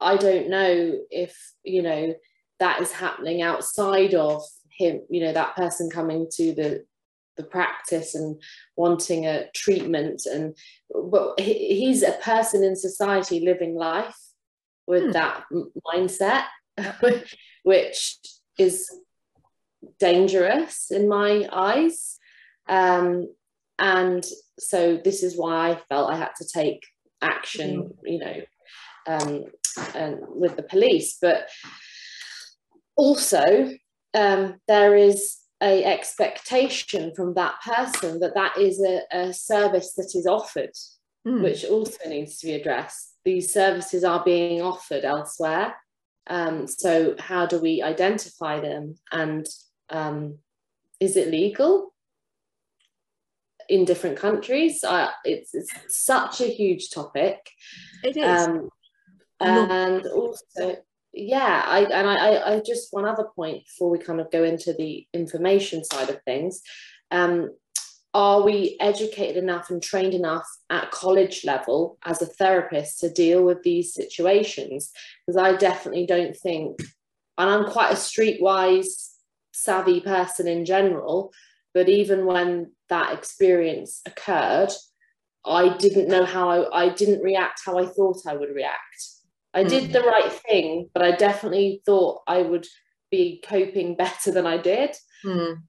I 0.00 0.16
don't 0.16 0.50
know 0.50 0.98
if, 1.10 1.36
you 1.62 1.82
know, 1.82 2.14
that 2.58 2.80
is 2.80 2.92
happening 2.92 3.42
outside 3.42 4.14
of 4.14 4.42
him, 4.70 5.02
you 5.08 5.20
know, 5.20 5.32
that 5.32 5.56
person 5.56 5.90
coming 5.90 6.28
to 6.32 6.52
the 6.54 6.84
the 7.36 7.42
practice 7.42 8.14
and 8.14 8.40
wanting 8.76 9.26
a 9.26 9.48
treatment 9.54 10.22
and 10.26 10.56
but 11.10 11.38
he's 11.38 12.02
a 12.02 12.12
person 12.12 12.64
in 12.64 12.74
society 12.74 13.40
living 13.40 13.74
life 13.74 14.16
with 14.86 15.04
hmm. 15.04 15.10
that 15.12 15.44
mindset 15.86 16.44
which 17.62 18.18
is 18.58 18.90
dangerous 19.98 20.90
in 20.90 21.08
my 21.08 21.46
eyes 21.52 22.18
um, 22.68 23.28
and 23.78 24.24
so 24.58 24.98
this 25.04 25.22
is 25.22 25.36
why 25.36 25.70
i 25.70 25.80
felt 25.88 26.10
i 26.10 26.16
had 26.16 26.34
to 26.36 26.46
take 26.46 26.86
action 27.22 27.82
mm. 27.82 27.92
you 28.04 28.18
know 28.18 28.42
um, 29.06 29.44
and 29.94 30.18
with 30.28 30.56
the 30.56 30.62
police 30.62 31.18
but 31.20 31.48
also 32.96 33.70
um, 34.14 34.54
there 34.68 34.96
is 34.96 35.36
a 35.62 35.84
expectation 35.84 37.12
from 37.14 37.34
that 37.34 37.54
person 37.62 38.20
that 38.20 38.34
that 38.34 38.58
is 38.58 38.82
a, 38.82 39.00
a 39.10 39.32
service 39.32 39.94
that 39.94 40.12
is 40.14 40.26
offered 40.26 40.72
mm. 41.26 41.42
which 41.42 41.64
also 41.64 42.08
needs 42.08 42.38
to 42.38 42.46
be 42.46 42.54
addressed. 42.54 43.14
These 43.24 43.52
services 43.52 44.04
are 44.04 44.22
being 44.22 44.60
offered 44.60 45.04
elsewhere 45.04 45.74
um, 46.28 46.66
so 46.66 47.14
how 47.18 47.46
do 47.46 47.58
we 47.58 47.82
identify 47.82 48.60
them? 48.60 48.96
And 49.12 49.46
um, 49.90 50.38
is 51.00 51.16
it 51.16 51.30
legal 51.30 51.94
in 53.68 53.84
different 53.84 54.16
countries? 54.16 54.82
Uh, 54.82 55.10
it's, 55.24 55.54
it's, 55.54 55.72
such 55.88 56.40
a 56.40 56.46
huge 56.46 56.90
topic. 56.90 57.38
It 58.02 58.16
is. 58.16 58.46
Um, 58.46 58.68
and 59.40 60.06
also 60.06 60.76
yeah 61.12 61.64
i 61.66 61.80
and 61.80 62.08
I, 62.08 62.54
I 62.54 62.62
just 62.64 62.92
one 62.92 63.04
other 63.04 63.26
point 63.34 63.64
before 63.64 63.90
we 63.90 63.98
kind 63.98 64.20
of 64.20 64.30
go 64.30 64.44
into 64.44 64.72
the 64.72 65.06
information 65.12 65.84
side 65.84 66.10
of 66.10 66.22
things. 66.24 66.62
Um, 67.10 67.50
are 68.14 68.42
we 68.42 68.78
educated 68.80 69.36
enough 69.36 69.68
and 69.68 69.82
trained 69.82 70.14
enough 70.14 70.46
at 70.70 70.90
college 70.90 71.44
level 71.44 71.98
as 72.02 72.22
a 72.22 72.26
therapist 72.26 73.00
to 73.00 73.10
deal 73.10 73.44
with 73.44 73.62
these 73.62 73.92
situations? 73.94 74.90
Because 75.26 75.40
i 75.40 75.56
definitely 75.56 76.06
don't 76.06 76.36
think 76.36 76.80
and 77.38 77.50
i'm 77.50 77.66
quite 77.66 77.92
a 77.92 77.96
streetwise 77.96 79.10
savvy 79.52 80.00
person 80.00 80.46
in 80.46 80.64
general 80.64 81.32
but 81.74 81.88
even 81.88 82.26
when 82.26 82.72
that 82.88 83.12
experience 83.12 84.00
occurred 84.06 84.70
i 85.44 85.76
didn't 85.76 86.08
know 86.08 86.24
how 86.24 86.48
i, 86.48 86.84
I 86.84 86.88
didn't 86.90 87.22
react 87.22 87.60
how 87.64 87.78
i 87.78 87.86
thought 87.86 88.22
i 88.26 88.36
would 88.36 88.54
react 88.54 89.06
I 89.56 89.64
did 89.64 89.84
mm. 89.84 89.92
the 89.94 90.02
right 90.02 90.30
thing, 90.30 90.90
but 90.92 91.02
I 91.02 91.12
definitely 91.12 91.80
thought 91.86 92.20
I 92.26 92.42
would 92.42 92.66
be 93.10 93.42
coping 93.42 93.96
better 93.96 94.30
than 94.30 94.46
I 94.46 94.58
did. 94.58 94.94
Mm. 95.24 95.62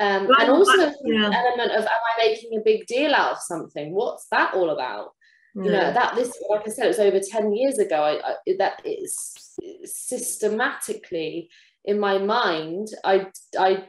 Um, 0.00 0.26
well, 0.26 0.40
and 0.40 0.50
also 0.50 0.88
I, 0.88 0.92
yeah. 1.04 1.30
element 1.32 1.70
of 1.70 1.84
am 1.84 1.88
I 1.88 2.26
making 2.26 2.58
a 2.58 2.64
big 2.64 2.86
deal 2.86 3.14
out 3.14 3.32
of 3.32 3.38
something? 3.38 3.94
What's 3.94 4.26
that 4.32 4.54
all 4.54 4.70
about? 4.70 5.12
Yeah. 5.54 5.62
You 5.62 5.70
know 5.70 5.92
that 5.92 6.14
this, 6.16 6.36
like 6.50 6.66
I 6.66 6.70
said, 6.70 6.86
it 6.86 6.88
was 6.88 6.98
over 6.98 7.20
ten 7.20 7.54
years 7.54 7.78
ago. 7.78 8.02
I, 8.02 8.30
I, 8.30 8.56
that 8.58 8.82
is 8.84 9.16
systematically 9.84 11.48
in 11.84 12.00
my 12.00 12.18
mind. 12.18 12.88
I 13.04 13.26
I 13.56 13.84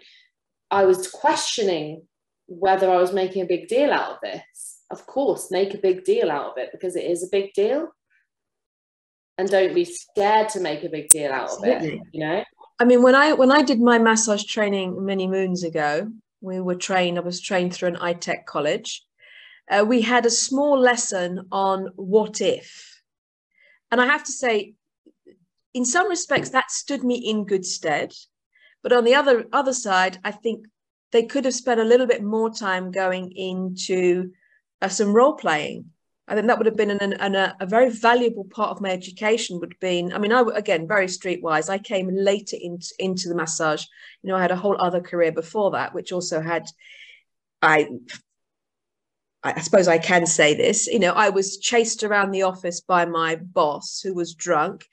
I 0.69 0.85
was 0.85 1.09
questioning 1.09 2.03
whether 2.47 2.91
I 2.91 2.97
was 2.97 3.13
making 3.13 3.41
a 3.41 3.47
big 3.47 3.67
deal 3.67 3.91
out 3.91 4.11
of 4.11 4.17
this. 4.21 4.81
Of 4.91 5.07
course, 5.07 5.49
make 5.49 5.73
a 5.73 5.79
big 5.79 6.03
deal 6.03 6.29
out 6.29 6.51
of 6.51 6.57
it 6.57 6.69
because 6.71 6.95
it 6.95 7.05
is 7.05 7.23
a 7.23 7.31
big 7.31 7.53
deal 7.53 7.87
and 9.37 9.49
don't 9.49 9.73
be 9.73 9.85
scared 9.85 10.49
to 10.49 10.59
make 10.59 10.83
a 10.83 10.89
big 10.89 11.09
deal 11.09 11.31
out 11.31 11.49
Absolutely. 11.49 11.75
of 11.75 11.83
it 11.83 12.01
you 12.11 12.19
know? 12.19 12.43
I 12.79 12.85
mean 12.85 13.01
when 13.01 13.15
i 13.15 13.33
when 13.33 13.51
i 13.51 13.61
did 13.61 13.79
my 13.79 13.97
massage 13.97 14.43
training 14.43 15.05
many 15.05 15.27
moons 15.27 15.63
ago 15.63 16.11
we 16.41 16.59
were 16.59 16.75
trained 16.75 17.17
i 17.17 17.21
was 17.21 17.41
trained 17.41 17.73
through 17.73 17.89
an 17.89 17.95
ITEC 17.95 18.45
college 18.45 19.03
uh, 19.71 19.85
we 19.87 20.01
had 20.01 20.25
a 20.25 20.29
small 20.29 20.77
lesson 20.77 21.47
on 21.51 21.89
what 21.95 22.41
if. 22.41 23.01
And 23.91 24.01
i 24.01 24.05
have 24.05 24.23
to 24.23 24.31
say 24.31 24.73
in 25.73 25.85
some 25.85 26.09
respects 26.09 26.49
that 26.49 26.71
stood 26.71 27.03
me 27.03 27.15
in 27.15 27.45
good 27.45 27.65
stead. 27.65 28.13
But 28.83 28.93
on 28.93 29.05
the 29.05 29.15
other 29.15 29.45
other 29.53 29.73
side 29.73 30.19
i 30.23 30.31
think 30.31 30.65
they 31.11 31.23
could 31.23 31.45
have 31.45 31.53
spent 31.53 31.79
a 31.79 31.85
little 31.85 32.07
bit 32.07 32.23
more 32.23 32.49
time 32.49 32.91
going 32.91 33.31
into 33.31 34.31
uh, 34.81 34.89
some 34.89 35.13
role 35.13 35.35
playing 35.35 35.85
I 36.27 36.35
think 36.35 36.47
that 36.47 36.57
would 36.57 36.67
have 36.67 36.77
been 36.77 36.91
an, 36.91 37.13
an, 37.13 37.35
a, 37.35 37.55
a, 37.59 37.65
very 37.65 37.89
valuable 37.89 38.45
part 38.45 38.71
of 38.71 38.81
my 38.81 38.89
education. 38.89 39.59
Would 39.59 39.73
have 39.73 39.79
been, 39.81 40.13
I 40.13 40.19
mean, 40.19 40.31
I 40.31 40.41
again 40.55 40.87
very 40.87 41.07
streetwise. 41.07 41.69
I 41.69 41.77
came 41.77 42.09
later 42.13 42.55
into 42.59 42.87
into 42.97 43.27
the 43.27 43.35
massage. 43.35 43.83
You 44.21 44.29
know, 44.29 44.37
I 44.37 44.41
had 44.41 44.51
a 44.51 44.55
whole 44.55 44.77
other 44.79 45.01
career 45.01 45.33
before 45.33 45.71
that, 45.71 45.93
which 45.93 46.13
also 46.13 46.39
had, 46.39 46.65
I, 47.61 47.89
I 49.43 49.59
suppose 49.59 49.89
I 49.89 49.97
can 49.97 50.25
say 50.25 50.55
this. 50.55 50.87
You 50.87 50.99
know, 50.99 51.11
I 51.11 51.29
was 51.29 51.57
chased 51.57 52.03
around 52.03 52.31
the 52.31 52.43
office 52.43 52.79
by 52.79 53.03
my 53.03 53.35
boss, 53.35 53.99
who 54.01 54.13
was 54.13 54.33
drunk, 54.33 54.85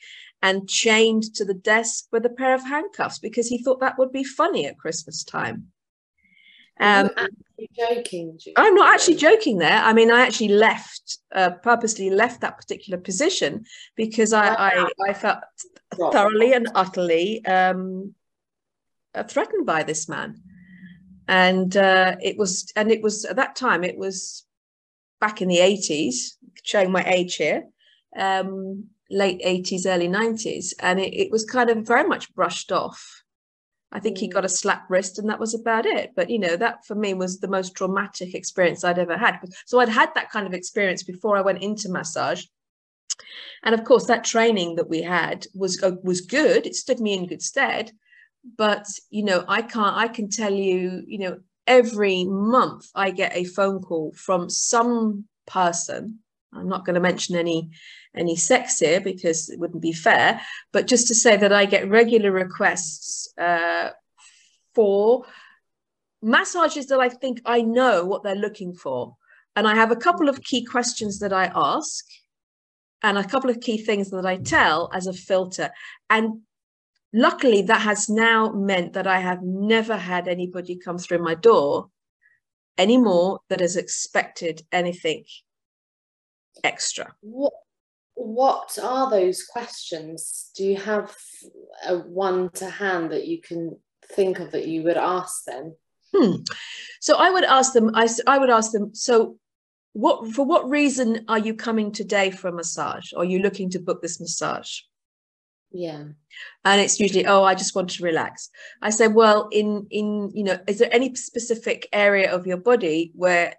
and 0.42 0.68
chained 0.68 1.34
to 1.34 1.44
the 1.44 1.54
desk 1.54 2.06
with 2.10 2.26
a 2.26 2.30
pair 2.30 2.54
of 2.54 2.64
handcuffs 2.64 3.20
because 3.20 3.46
he 3.46 3.62
thought 3.62 3.80
that 3.80 3.98
would 3.98 4.10
be 4.10 4.24
funny 4.24 4.66
at 4.66 4.78
Christmas 4.78 5.22
time. 5.22 5.68
Um, 6.80 7.10
joking. 7.76 8.38
I'm 8.56 8.74
not 8.74 8.94
actually 8.94 9.16
joking 9.16 9.58
there. 9.58 9.80
I 9.82 9.92
mean, 9.92 10.10
I 10.10 10.20
actually 10.20 10.48
left, 10.48 11.18
uh, 11.34 11.50
purposely 11.50 12.10
left 12.10 12.40
that 12.40 12.56
particular 12.56 12.98
position 12.98 13.64
because 13.96 14.32
I, 14.32 14.48
I, 14.54 14.90
I, 15.08 15.12
felt 15.12 15.38
thoroughly 16.12 16.52
and 16.52 16.68
utterly 16.74 17.44
um, 17.46 18.14
uh, 19.14 19.24
threatened 19.24 19.66
by 19.66 19.82
this 19.82 20.08
man. 20.08 20.42
And 21.28 21.76
uh, 21.76 22.16
it 22.20 22.36
was, 22.36 22.72
and 22.76 22.90
it 22.90 23.02
was 23.02 23.24
at 23.24 23.36
that 23.36 23.56
time, 23.56 23.84
it 23.84 23.96
was 23.96 24.44
back 25.20 25.42
in 25.42 25.48
the 25.48 25.58
80s, 25.58 26.36
showing 26.62 26.90
my 26.90 27.04
age 27.04 27.36
here, 27.36 27.64
um, 28.16 28.86
late 29.10 29.40
80s, 29.42 29.86
early 29.86 30.08
90s. 30.08 30.72
And 30.80 30.98
it, 30.98 31.14
it 31.14 31.30
was 31.30 31.44
kind 31.44 31.70
of 31.70 31.86
very 31.86 32.08
much 32.08 32.34
brushed 32.34 32.72
off 32.72 33.19
I 33.92 34.00
think 34.00 34.18
he 34.18 34.28
got 34.28 34.44
a 34.44 34.48
mm. 34.48 34.58
slap 34.58 34.88
wrist 34.88 35.18
and 35.18 35.28
that 35.28 35.40
was 35.40 35.54
about 35.54 35.86
it. 35.86 36.12
But, 36.14 36.30
you 36.30 36.38
know, 36.38 36.56
that 36.56 36.86
for 36.86 36.94
me 36.94 37.14
was 37.14 37.40
the 37.40 37.48
most 37.48 37.74
traumatic 37.74 38.34
experience 38.34 38.84
I'd 38.84 38.98
ever 38.98 39.16
had. 39.16 39.40
So 39.66 39.80
I'd 39.80 39.88
had 39.88 40.14
that 40.14 40.30
kind 40.30 40.46
of 40.46 40.54
experience 40.54 41.02
before 41.02 41.36
I 41.36 41.42
went 41.42 41.62
into 41.62 41.88
massage. 41.88 42.44
And 43.62 43.74
of 43.74 43.84
course, 43.84 44.06
that 44.06 44.24
training 44.24 44.76
that 44.76 44.88
we 44.88 45.02
had 45.02 45.46
was 45.54 45.82
uh, 45.82 45.92
was 46.02 46.22
good. 46.22 46.66
It 46.66 46.74
stood 46.74 47.00
me 47.00 47.14
in 47.14 47.26
good 47.26 47.42
stead. 47.42 47.92
But, 48.56 48.86
you 49.10 49.22
know, 49.22 49.44
I 49.48 49.60
can't, 49.60 49.96
I 49.96 50.08
can 50.08 50.30
tell 50.30 50.54
you, 50.54 51.02
you 51.06 51.18
know, 51.18 51.40
every 51.66 52.24
month 52.24 52.88
I 52.94 53.10
get 53.10 53.36
a 53.36 53.44
phone 53.44 53.80
call 53.80 54.12
from 54.12 54.48
some 54.48 55.26
person. 55.46 56.20
I'm 56.52 56.68
not 56.68 56.84
going 56.84 56.94
to 56.94 57.00
mention 57.00 57.36
any 57.36 57.70
any 58.14 58.34
sex 58.36 58.78
here 58.78 59.00
because 59.00 59.48
it 59.48 59.58
wouldn't 59.58 59.82
be 59.82 59.92
fair. 59.92 60.40
But 60.72 60.86
just 60.86 61.08
to 61.08 61.14
say 61.14 61.36
that 61.36 61.52
I 61.52 61.64
get 61.64 61.88
regular 61.88 62.32
requests 62.32 63.32
uh, 63.38 63.90
for 64.74 65.24
massages 66.22 66.86
that 66.86 67.00
I 67.00 67.08
think 67.08 67.40
I 67.44 67.62
know 67.62 68.04
what 68.04 68.22
they're 68.22 68.34
looking 68.34 68.74
for. 68.74 69.16
And 69.56 69.66
I 69.66 69.74
have 69.74 69.90
a 69.90 69.96
couple 69.96 70.28
of 70.28 70.42
key 70.42 70.64
questions 70.64 71.18
that 71.20 71.32
I 71.32 71.50
ask 71.54 72.04
and 73.02 73.16
a 73.16 73.24
couple 73.24 73.50
of 73.50 73.60
key 73.60 73.78
things 73.78 74.10
that 74.10 74.26
I 74.26 74.36
tell 74.36 74.90
as 74.92 75.06
a 75.06 75.12
filter. 75.12 75.70
And 76.08 76.40
luckily, 77.12 77.62
that 77.62 77.80
has 77.80 78.08
now 78.08 78.52
meant 78.52 78.92
that 78.92 79.06
I 79.06 79.20
have 79.20 79.42
never 79.42 79.96
had 79.96 80.28
anybody 80.28 80.76
come 80.76 80.98
through 80.98 81.22
my 81.22 81.34
door 81.34 81.90
anymore 82.76 83.40
that 83.48 83.60
has 83.60 83.76
expected 83.76 84.62
anything 84.72 85.24
extra. 86.64 87.14
What 87.20 87.52
what 88.14 88.78
are 88.82 89.10
those 89.10 89.44
questions? 89.44 90.50
Do 90.56 90.64
you 90.64 90.76
have 90.76 91.16
a 91.86 91.98
one 91.98 92.50
to 92.50 92.68
hand 92.68 93.12
that 93.12 93.26
you 93.26 93.40
can 93.40 93.78
think 94.14 94.40
of 94.40 94.50
that 94.52 94.66
you 94.66 94.82
would 94.82 94.98
ask 94.98 95.44
them? 95.44 95.74
Hmm. 96.14 96.36
So 97.00 97.16
I 97.16 97.30
would 97.30 97.44
ask 97.44 97.72
them. 97.72 97.92
I 97.94 98.08
I 98.26 98.38
would 98.38 98.50
ask 98.50 98.72
them. 98.72 98.94
So, 98.94 99.38
what 99.92 100.32
for? 100.32 100.44
What 100.44 100.68
reason 100.68 101.24
are 101.28 101.38
you 101.38 101.54
coming 101.54 101.92
today 101.92 102.30
for 102.30 102.48
a 102.48 102.52
massage? 102.52 103.12
Or 103.12 103.22
are 103.22 103.24
you 103.24 103.38
looking 103.38 103.70
to 103.70 103.78
book 103.78 104.02
this 104.02 104.20
massage? 104.20 104.80
Yeah. 105.72 106.04
And 106.64 106.80
it's 106.80 106.98
usually, 106.98 107.26
oh, 107.26 107.44
I 107.44 107.54
just 107.54 107.76
want 107.76 107.90
to 107.90 108.02
relax. 108.02 108.50
I 108.82 108.90
say, 108.90 109.08
well, 109.08 109.48
in 109.52 109.86
in 109.90 110.30
you 110.34 110.44
know, 110.44 110.58
is 110.66 110.78
there 110.78 110.92
any 110.92 111.14
specific 111.14 111.88
area 111.92 112.34
of 112.34 112.46
your 112.46 112.56
body 112.56 113.12
where 113.14 113.54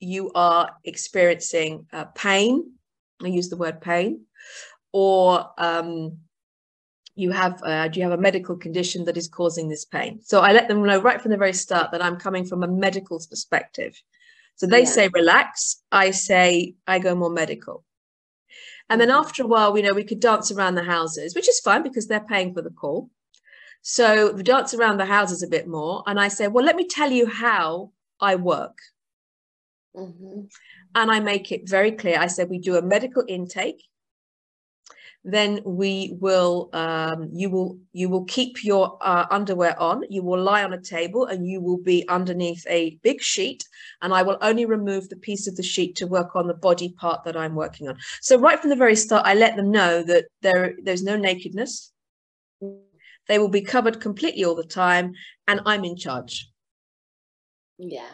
you 0.00 0.30
are 0.34 0.70
experiencing 0.84 1.86
uh, 1.92 2.04
pain 2.14 2.76
I 3.22 3.28
use 3.28 3.48
the 3.48 3.56
word 3.56 3.80
pain, 3.80 4.26
or 4.92 5.50
um, 5.58 6.18
you 7.14 7.30
have 7.30 7.62
uh, 7.62 7.88
do 7.88 8.00
you 8.00 8.08
have 8.08 8.18
a 8.18 8.22
medical 8.22 8.56
condition 8.56 9.04
that 9.06 9.16
is 9.16 9.28
causing 9.28 9.68
this 9.68 9.84
pain? 9.84 10.20
So 10.22 10.40
I 10.40 10.52
let 10.52 10.68
them 10.68 10.84
know 10.84 11.00
right 11.00 11.20
from 11.20 11.30
the 11.30 11.36
very 11.36 11.54
start 11.54 11.92
that 11.92 12.02
I'm 12.02 12.16
coming 12.16 12.44
from 12.44 12.62
a 12.62 12.68
medical 12.68 13.18
perspective. 13.18 14.00
So 14.56 14.66
they 14.66 14.80
yeah. 14.80 14.86
say 14.86 15.08
relax, 15.12 15.82
I 15.92 16.10
say 16.10 16.74
I 16.86 16.98
go 16.98 17.14
more 17.14 17.30
medical. 17.30 17.84
And 18.88 19.00
then 19.00 19.08
mm-hmm. 19.08 19.18
after 19.18 19.42
a 19.42 19.46
while, 19.46 19.72
we 19.72 19.82
know 19.82 19.92
we 19.92 20.04
could 20.04 20.20
dance 20.20 20.50
around 20.50 20.76
the 20.76 20.84
houses, 20.84 21.34
which 21.34 21.48
is 21.48 21.60
fine 21.60 21.82
because 21.82 22.06
they're 22.06 22.20
paying 22.20 22.54
for 22.54 22.62
the 22.62 22.70
call. 22.70 23.10
So 23.82 24.32
we 24.32 24.42
dance 24.42 24.74
around 24.74 24.98
the 24.98 25.06
houses 25.06 25.42
a 25.42 25.48
bit 25.48 25.66
more. 25.66 26.02
And 26.06 26.18
I 26.18 26.28
say, 26.28 26.48
well, 26.48 26.64
let 26.64 26.76
me 26.76 26.86
tell 26.86 27.10
you 27.10 27.26
how 27.26 27.92
I 28.20 28.36
work. 28.36 28.78
Mm-hmm. 29.96 30.40
And 30.94 31.10
I 31.10 31.20
make 31.20 31.52
it 31.52 31.68
very 31.68 31.92
clear. 31.92 32.18
I 32.18 32.26
said, 32.26 32.50
we 32.50 32.58
do 32.58 32.76
a 32.76 32.82
medical 32.82 33.24
intake. 33.26 33.82
Then 35.24 35.60
we 35.64 36.16
will, 36.20 36.70
um, 36.72 37.30
you 37.32 37.50
will, 37.50 37.78
you 37.92 38.08
will 38.08 38.24
keep 38.26 38.62
your 38.62 38.96
uh, 39.00 39.26
underwear 39.28 39.80
on. 39.80 40.04
You 40.08 40.22
will 40.22 40.40
lie 40.40 40.62
on 40.62 40.72
a 40.72 40.80
table, 40.80 41.26
and 41.26 41.48
you 41.48 41.60
will 41.60 41.78
be 41.78 42.08
underneath 42.08 42.64
a 42.68 42.96
big 43.02 43.20
sheet. 43.20 43.64
And 44.02 44.14
I 44.14 44.22
will 44.22 44.38
only 44.40 44.66
remove 44.66 45.08
the 45.08 45.16
piece 45.16 45.48
of 45.48 45.56
the 45.56 45.64
sheet 45.64 45.96
to 45.96 46.06
work 46.06 46.36
on 46.36 46.46
the 46.46 46.54
body 46.54 46.90
part 46.90 47.24
that 47.24 47.36
I'm 47.36 47.56
working 47.56 47.88
on. 47.88 47.96
So 48.20 48.38
right 48.38 48.60
from 48.60 48.70
the 48.70 48.76
very 48.76 48.94
start, 48.94 49.26
I 49.26 49.34
let 49.34 49.56
them 49.56 49.72
know 49.72 50.04
that 50.04 50.26
there, 50.42 50.74
there's 50.80 51.02
no 51.02 51.16
nakedness. 51.16 51.92
They 53.26 53.40
will 53.40 53.48
be 53.48 53.62
covered 53.62 54.00
completely 54.00 54.44
all 54.44 54.54
the 54.54 54.62
time, 54.62 55.14
and 55.48 55.60
I'm 55.66 55.84
in 55.84 55.96
charge. 55.96 56.48
Yeah 57.78 58.06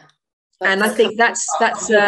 and 0.65 0.83
I 0.83 0.89
think 0.89 1.17
that's 1.17 1.47
that's 1.59 1.89
a, 1.89 1.99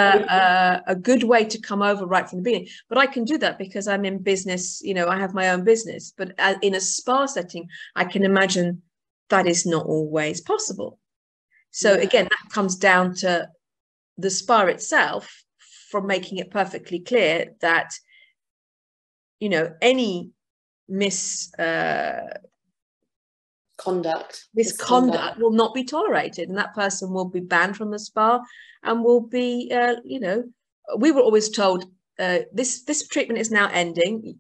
a, 0.88 0.92
a, 0.92 0.96
good 0.96 1.24
way 1.24 1.46
to 1.46 1.60
come 1.60 1.82
over 1.82 2.06
right 2.06 2.28
from 2.28 2.40
the 2.40 2.44
beginning. 2.44 2.68
But 2.90 2.98
I 2.98 3.06
can 3.06 3.24
do 3.24 3.38
that 3.40 3.58
because 3.58 3.88
I'm 3.88 4.06
in 4.06 4.20
business. 4.20 4.82
You 4.84 4.94
know, 4.94 5.08
I 5.08 5.20
have 5.20 5.34
my 5.34 5.50
own 5.50 5.64
business. 5.64 6.14
But 6.18 6.34
in 6.62 6.76
a 6.76 6.82
spa 6.82 7.26
setting, 7.26 7.68
I 7.96 8.06
can 8.06 8.24
imagine 8.24 8.82
that 9.30 9.48
is 9.48 9.66
not 9.66 9.86
always 9.86 10.42
possible. 10.42 11.00
So 11.72 11.94
again, 11.94 12.26
that 12.26 12.54
comes 12.54 12.76
down 12.76 13.16
to 13.16 13.50
the 14.18 14.30
spa 14.30 14.62
itself 14.66 15.44
from 15.90 16.08
making 16.08 16.38
it 16.38 16.52
perfectly 16.52 17.00
clear 17.00 17.54
that 17.62 17.92
you 19.40 19.50
know 19.50 19.74
any 19.82 20.32
uh, 21.60 22.22
miss 23.86 23.88
uh, 23.88 23.94
conduct 23.94 24.46
misconduct 24.54 25.40
will 25.40 25.52
not 25.52 25.74
be 25.74 25.84
tolerated 25.84 26.50
and 26.50 26.58
that 26.58 26.74
person 26.74 27.12
will 27.12 27.30
be 27.30 27.40
banned 27.40 27.76
from 27.76 27.92
the 27.92 28.00
spa 28.00 28.40
and 28.84 29.04
will 29.04 29.22
be 29.22 29.72
uh, 29.74 29.96
you 30.04 30.20
know 30.20 30.44
we 30.98 31.12
were 31.12 31.22
always 31.22 31.50
told 31.50 31.86
uh, 32.20 32.40
this 32.54 32.84
this 32.84 33.08
treatment 33.08 33.40
is 33.40 33.52
now 33.52 33.70
ending 33.72 34.38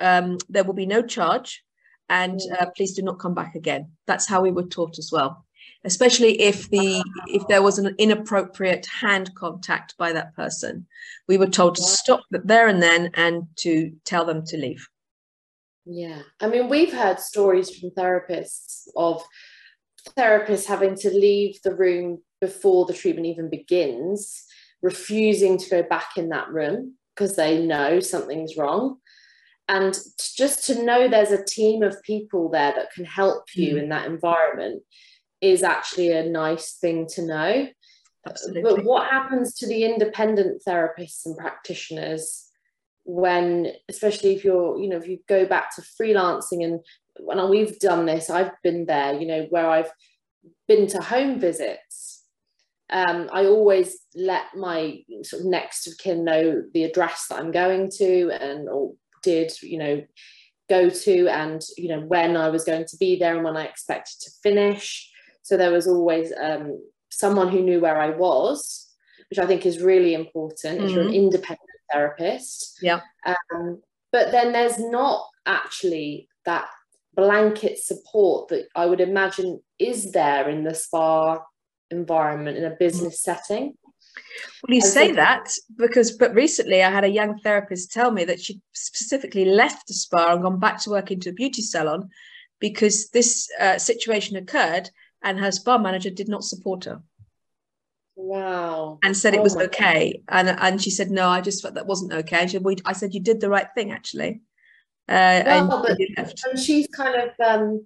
um, 0.00 0.38
there 0.48 0.64
will 0.64 0.74
be 0.74 0.86
no 0.86 1.02
charge 1.02 1.62
and 2.08 2.40
uh, 2.58 2.66
please 2.76 2.94
do 2.94 3.02
not 3.02 3.20
come 3.20 3.32
back 3.32 3.54
again. 3.54 3.92
That's 4.06 4.28
how 4.28 4.42
we 4.42 4.50
were 4.50 4.64
taught 4.64 4.98
as 4.98 5.10
well 5.12 5.46
especially 5.84 6.40
if 6.40 6.68
the 6.70 7.02
if 7.26 7.46
there 7.48 7.62
was 7.62 7.78
an 7.78 7.94
inappropriate 7.98 8.86
hand 8.86 9.34
contact 9.34 9.96
by 9.98 10.12
that 10.12 10.34
person. 10.34 10.86
We 11.28 11.38
were 11.38 11.48
told 11.48 11.76
to 11.76 11.82
stop 11.82 12.20
there 12.30 12.68
and 12.68 12.82
then 12.82 13.10
and 13.14 13.46
to 13.58 13.92
tell 14.04 14.24
them 14.24 14.44
to 14.46 14.56
leave 14.56 14.88
yeah. 15.84 16.22
I 16.40 16.48
mean, 16.48 16.68
we've 16.68 16.92
heard 16.92 17.20
stories 17.20 17.76
from 17.76 17.90
therapists 17.90 18.88
of 18.96 19.22
therapists 20.16 20.66
having 20.66 20.94
to 20.96 21.10
leave 21.10 21.60
the 21.62 21.74
room 21.74 22.22
before 22.40 22.86
the 22.86 22.92
treatment 22.92 23.26
even 23.26 23.48
begins, 23.48 24.44
refusing 24.82 25.58
to 25.58 25.70
go 25.70 25.82
back 25.82 26.16
in 26.16 26.30
that 26.30 26.48
room 26.50 26.94
because 27.14 27.36
they 27.36 27.64
know 27.64 28.00
something's 28.00 28.56
wrong. 28.56 28.98
And 29.68 29.96
just 30.36 30.66
to 30.66 30.84
know 30.84 31.08
there's 31.08 31.30
a 31.30 31.44
team 31.44 31.82
of 31.82 32.02
people 32.02 32.48
there 32.50 32.72
that 32.76 32.92
can 32.92 33.04
help 33.04 33.44
you 33.54 33.76
mm. 33.76 33.82
in 33.84 33.88
that 33.90 34.06
environment 34.06 34.82
is 35.40 35.62
actually 35.62 36.12
a 36.12 36.28
nice 36.28 36.74
thing 36.74 37.06
to 37.14 37.22
know. 37.22 37.68
Absolutely. 38.28 38.62
But 38.62 38.84
what 38.84 39.10
happens 39.10 39.54
to 39.56 39.66
the 39.66 39.84
independent 39.84 40.62
therapists 40.66 41.26
and 41.26 41.36
practitioners 41.36 42.48
when 43.04 43.72
especially 43.88 44.34
if 44.34 44.44
you're 44.44 44.78
you 44.78 44.88
know 44.88 44.96
if 44.96 45.08
you 45.08 45.18
go 45.28 45.44
back 45.44 45.74
to 45.74 45.82
freelancing 45.82 46.64
and 46.64 46.80
when 47.18 47.50
we've 47.50 47.78
done 47.78 48.06
this 48.06 48.30
i've 48.30 48.52
been 48.62 48.86
there 48.86 49.18
you 49.18 49.26
know 49.26 49.46
where 49.50 49.68
i've 49.68 49.90
been 50.68 50.86
to 50.86 51.00
home 51.00 51.40
visits 51.40 52.24
um, 52.90 53.28
i 53.32 53.44
always 53.44 53.98
let 54.14 54.54
my 54.54 54.98
sort 55.22 55.40
of 55.40 55.48
next 55.48 55.86
of 55.86 55.98
kin 55.98 56.24
know 56.24 56.62
the 56.74 56.84
address 56.84 57.26
that 57.28 57.40
i'm 57.40 57.50
going 57.50 57.90
to 57.90 58.30
and 58.40 58.68
or 58.68 58.92
did 59.22 59.50
you 59.62 59.78
know 59.78 60.02
go 60.68 60.88
to 60.88 61.26
and 61.28 61.62
you 61.76 61.88
know 61.88 62.00
when 62.00 62.36
i 62.36 62.48
was 62.48 62.64
going 62.64 62.84
to 62.84 62.96
be 62.98 63.18
there 63.18 63.34
and 63.34 63.44
when 63.44 63.56
i 63.56 63.64
expected 63.64 64.20
to 64.20 64.30
finish 64.42 65.10
so 65.42 65.56
there 65.56 65.72
was 65.72 65.88
always 65.88 66.32
um, 66.40 66.80
someone 67.10 67.48
who 67.48 67.60
knew 67.60 67.80
where 67.80 68.00
i 68.00 68.10
was 68.10 68.90
which 69.28 69.40
i 69.40 69.46
think 69.46 69.66
is 69.66 69.82
really 69.82 70.14
important 70.14 70.78
mm-hmm. 70.78 70.86
if 70.86 70.92
you're 70.92 71.00
an 71.00 71.08
mm-hmm. 71.08 71.24
independent 71.24 71.71
therapist. 71.92 72.78
Yeah. 72.82 73.00
Um, 73.26 73.82
but 74.10 74.30
then 74.30 74.52
there's 74.52 74.78
not 74.78 75.26
actually 75.46 76.28
that 76.44 76.66
blanket 77.14 77.78
support 77.78 78.48
that 78.48 78.68
I 78.74 78.86
would 78.86 79.00
imagine 79.00 79.60
is 79.78 80.12
there 80.12 80.48
in 80.48 80.64
the 80.64 80.74
spa 80.74 81.40
environment 81.90 82.56
in 82.56 82.64
a 82.64 82.76
business 82.78 83.22
setting. 83.22 83.74
Well, 84.62 84.74
you 84.74 84.80
say 84.80 85.12
that 85.12 85.52
because, 85.76 86.12
but 86.12 86.34
recently 86.34 86.82
I 86.82 86.90
had 86.90 87.04
a 87.04 87.08
young 87.08 87.38
therapist 87.40 87.92
tell 87.92 88.10
me 88.10 88.24
that 88.24 88.40
she 88.40 88.60
specifically 88.72 89.44
left 89.44 89.86
the 89.86 89.94
spa 89.94 90.32
and 90.32 90.42
gone 90.42 90.58
back 90.58 90.80
to 90.82 90.90
work 90.90 91.10
into 91.10 91.30
a 91.30 91.34
beauty 91.34 91.62
salon 91.62 92.08
because 92.60 93.08
this 93.10 93.48
uh, 93.60 93.78
situation 93.78 94.36
occurred 94.36 94.90
and 95.22 95.38
her 95.38 95.50
spa 95.50 95.78
manager 95.78 96.10
did 96.10 96.28
not 96.28 96.44
support 96.44 96.84
her. 96.84 97.00
Wow. 98.24 99.00
And 99.02 99.16
said 99.16 99.34
oh 99.34 99.38
it 99.38 99.42
was 99.42 99.56
okay. 99.56 100.22
And 100.28 100.48
and 100.48 100.80
she 100.80 100.90
said, 100.90 101.10
no, 101.10 101.28
I 101.28 101.40
just 101.40 101.60
felt 101.60 101.74
that 101.74 101.88
wasn't 101.88 102.12
okay. 102.12 102.42
She 102.42 102.52
said, 102.52 102.64
we, 102.64 102.76
I 102.84 102.92
said, 102.92 103.14
you 103.14 103.20
did 103.20 103.40
the 103.40 103.50
right 103.50 103.66
thing, 103.74 103.90
actually. 103.90 104.42
Uh, 105.08 105.42
well, 105.44 105.84
and, 105.86 106.14
but, 106.16 106.34
and 106.48 106.58
she's 106.58 106.86
kind 106.86 107.16
of 107.20 107.30
um, 107.44 107.84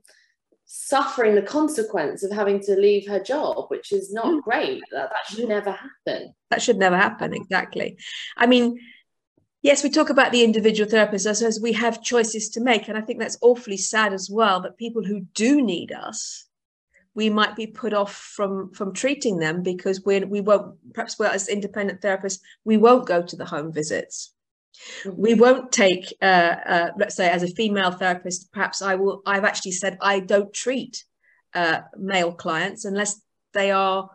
suffering 0.67 1.35
the 1.35 1.43
consequence 1.43 2.23
of 2.23 2.31
having 2.31 2.61
to 2.61 2.77
leave 2.77 3.09
her 3.09 3.19
job, 3.19 3.65
which 3.69 3.93
is 3.93 4.13
not 4.13 4.27
mm. 4.27 4.43
great. 4.43 4.83
That, 4.93 5.09
that 5.11 5.35
should 5.35 5.49
never 5.49 5.73
happen. 5.73 6.35
That 6.51 6.61
should 6.61 6.77
never 6.77 6.97
happen, 6.97 7.33
exactly. 7.33 7.97
I 8.37 8.47
mean, 8.47 8.79
yes, 9.63 9.83
we 9.83 9.89
talk 9.89 10.11
about 10.11 10.33
the 10.33 10.45
individual 10.45 10.89
therapist 10.89 11.27
as 11.27 11.59
we 11.61 11.73
have 11.73 12.03
choices 12.03 12.51
to 12.51 12.61
make. 12.61 12.89
And 12.89 12.99
I 12.99 13.01
think 13.01 13.21
that's 13.21 13.39
awfully 13.41 13.79
sad 13.79 14.13
as 14.13 14.29
well 14.31 14.61
that 14.61 14.77
people 14.77 15.03
who 15.03 15.21
do 15.33 15.63
need 15.63 15.93
us 15.93 16.47
we 17.17 17.31
might 17.31 17.57
be 17.57 17.67
put 17.67 17.95
off 17.95 18.15
from 18.15 18.71
from 18.73 18.93
treating 18.93 19.39
them 19.39 19.63
because 19.63 20.05
we 20.05 20.21
we 20.21 20.41
won't 20.43 20.77
perhaps 20.93 21.19
we're 21.19 21.27
as 21.27 21.49
independent 21.49 22.01
therapists 22.03 22.41
we 22.65 22.77
won't 22.77 23.07
go 23.07 23.23
to 23.23 23.37
the 23.37 23.47
home 23.47 23.73
visits. 23.73 24.33
We 25.11 25.33
won't 25.33 25.73
take 25.73 26.15
uh, 26.21 26.57
uh, 26.75 26.91
let's 26.99 27.17
say 27.17 27.31
as 27.31 27.43
a 27.43 27.49
female 27.49 27.91
therapist 27.91 28.53
perhaps 28.53 28.83
i 28.83 28.95
will 28.95 29.23
i've 29.25 29.47
actually 29.47 29.73
said 29.73 29.97
i 30.03 30.21
don't 30.21 30.53
treat 30.53 31.05
uh, 31.55 31.81
male 31.97 32.33
clients 32.33 32.85
unless 32.85 33.19
they 33.55 33.71
are 33.71 34.11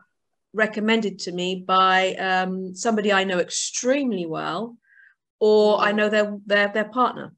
recommended 0.53 1.17
to 1.17 1.31
me 1.31 1.55
by 1.55 2.13
um, 2.15 2.75
somebody 2.75 3.11
i 3.11 3.23
know 3.23 3.39
extremely 3.39 4.27
well 4.27 4.77
or 5.39 5.81
i 5.81 5.87
mm-hmm. 5.87 5.97
know 5.97 6.09
their 6.09 6.37
their, 6.45 6.67
their 6.67 6.89
partner. 6.89 7.33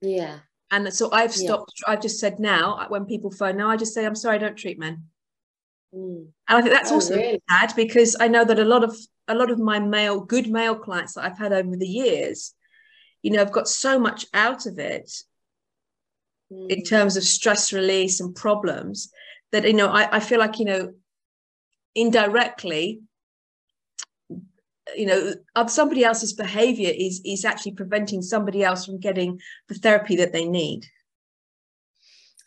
Yeah 0.00 0.38
and 0.70 0.92
so 0.92 1.10
I've 1.12 1.32
stopped, 1.32 1.72
yeah. 1.86 1.92
I've 1.92 2.02
just 2.02 2.18
said 2.18 2.38
now, 2.38 2.86
when 2.88 3.04
people 3.04 3.30
phone 3.30 3.56
now, 3.56 3.70
I 3.70 3.76
just 3.76 3.94
say, 3.94 4.04
I'm 4.04 4.14
sorry, 4.14 4.36
I 4.36 4.38
don't 4.38 4.56
treat 4.56 4.78
men. 4.78 5.04
Mm. 5.94 6.26
And 6.48 6.58
I 6.58 6.60
think 6.60 6.74
that's 6.74 6.90
oh, 6.90 6.94
also 6.94 7.16
really? 7.16 7.42
sad 7.48 7.72
because 7.76 8.16
I 8.18 8.28
know 8.28 8.44
that 8.44 8.58
a 8.58 8.64
lot 8.64 8.82
of 8.82 8.96
a 9.28 9.34
lot 9.34 9.50
of 9.50 9.58
my 9.58 9.78
male, 9.78 10.20
good 10.20 10.48
male 10.48 10.74
clients 10.74 11.14
that 11.14 11.24
I've 11.24 11.38
had 11.38 11.52
over 11.52 11.76
the 11.76 11.86
years, 11.86 12.52
you 13.22 13.30
know, 13.30 13.40
I've 13.40 13.52
got 13.52 13.68
so 13.68 13.98
much 13.98 14.26
out 14.34 14.66
of 14.66 14.78
it 14.78 15.10
mm. 16.52 16.70
in 16.70 16.82
terms 16.82 17.16
of 17.16 17.24
stress 17.24 17.72
release 17.72 18.20
and 18.20 18.34
problems 18.34 19.10
that, 19.52 19.64
you 19.64 19.72
know, 19.72 19.88
I, 19.88 20.16
I 20.16 20.20
feel 20.20 20.38
like, 20.38 20.58
you 20.58 20.66
know, 20.66 20.92
indirectly 21.94 23.00
you 24.96 25.06
know 25.06 25.34
somebody 25.66 26.04
else's 26.04 26.32
behavior 26.32 26.92
is 26.94 27.20
is 27.24 27.44
actually 27.44 27.72
preventing 27.72 28.22
somebody 28.22 28.62
else 28.62 28.84
from 28.86 28.98
getting 29.00 29.40
the 29.68 29.74
therapy 29.74 30.16
that 30.16 30.32
they 30.32 30.46
need. 30.46 30.86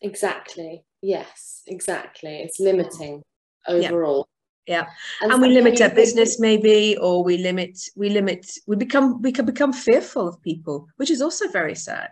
Exactly. 0.01 0.83
Yes 1.01 1.63
exactly. 1.67 2.41
It's 2.41 2.59
limiting 2.59 3.23
overall. 3.67 4.27
Yeah, 4.67 4.81
yeah. 4.81 4.87
and, 5.21 5.31
and 5.33 5.41
we 5.41 5.49
limit 5.49 5.81
our 5.81 5.89
business 5.89 6.39
maybe 6.39 6.97
or 6.97 7.23
we 7.23 7.37
limit 7.37 7.79
we 7.95 8.09
limit 8.09 8.49
we 8.67 8.75
become 8.75 9.21
we 9.21 9.31
can 9.31 9.45
become 9.45 9.73
fearful 9.73 10.27
of 10.27 10.41
people 10.41 10.87
which 10.97 11.11
is 11.11 11.21
also 11.21 11.49
very 11.49 11.75
sad. 11.75 12.11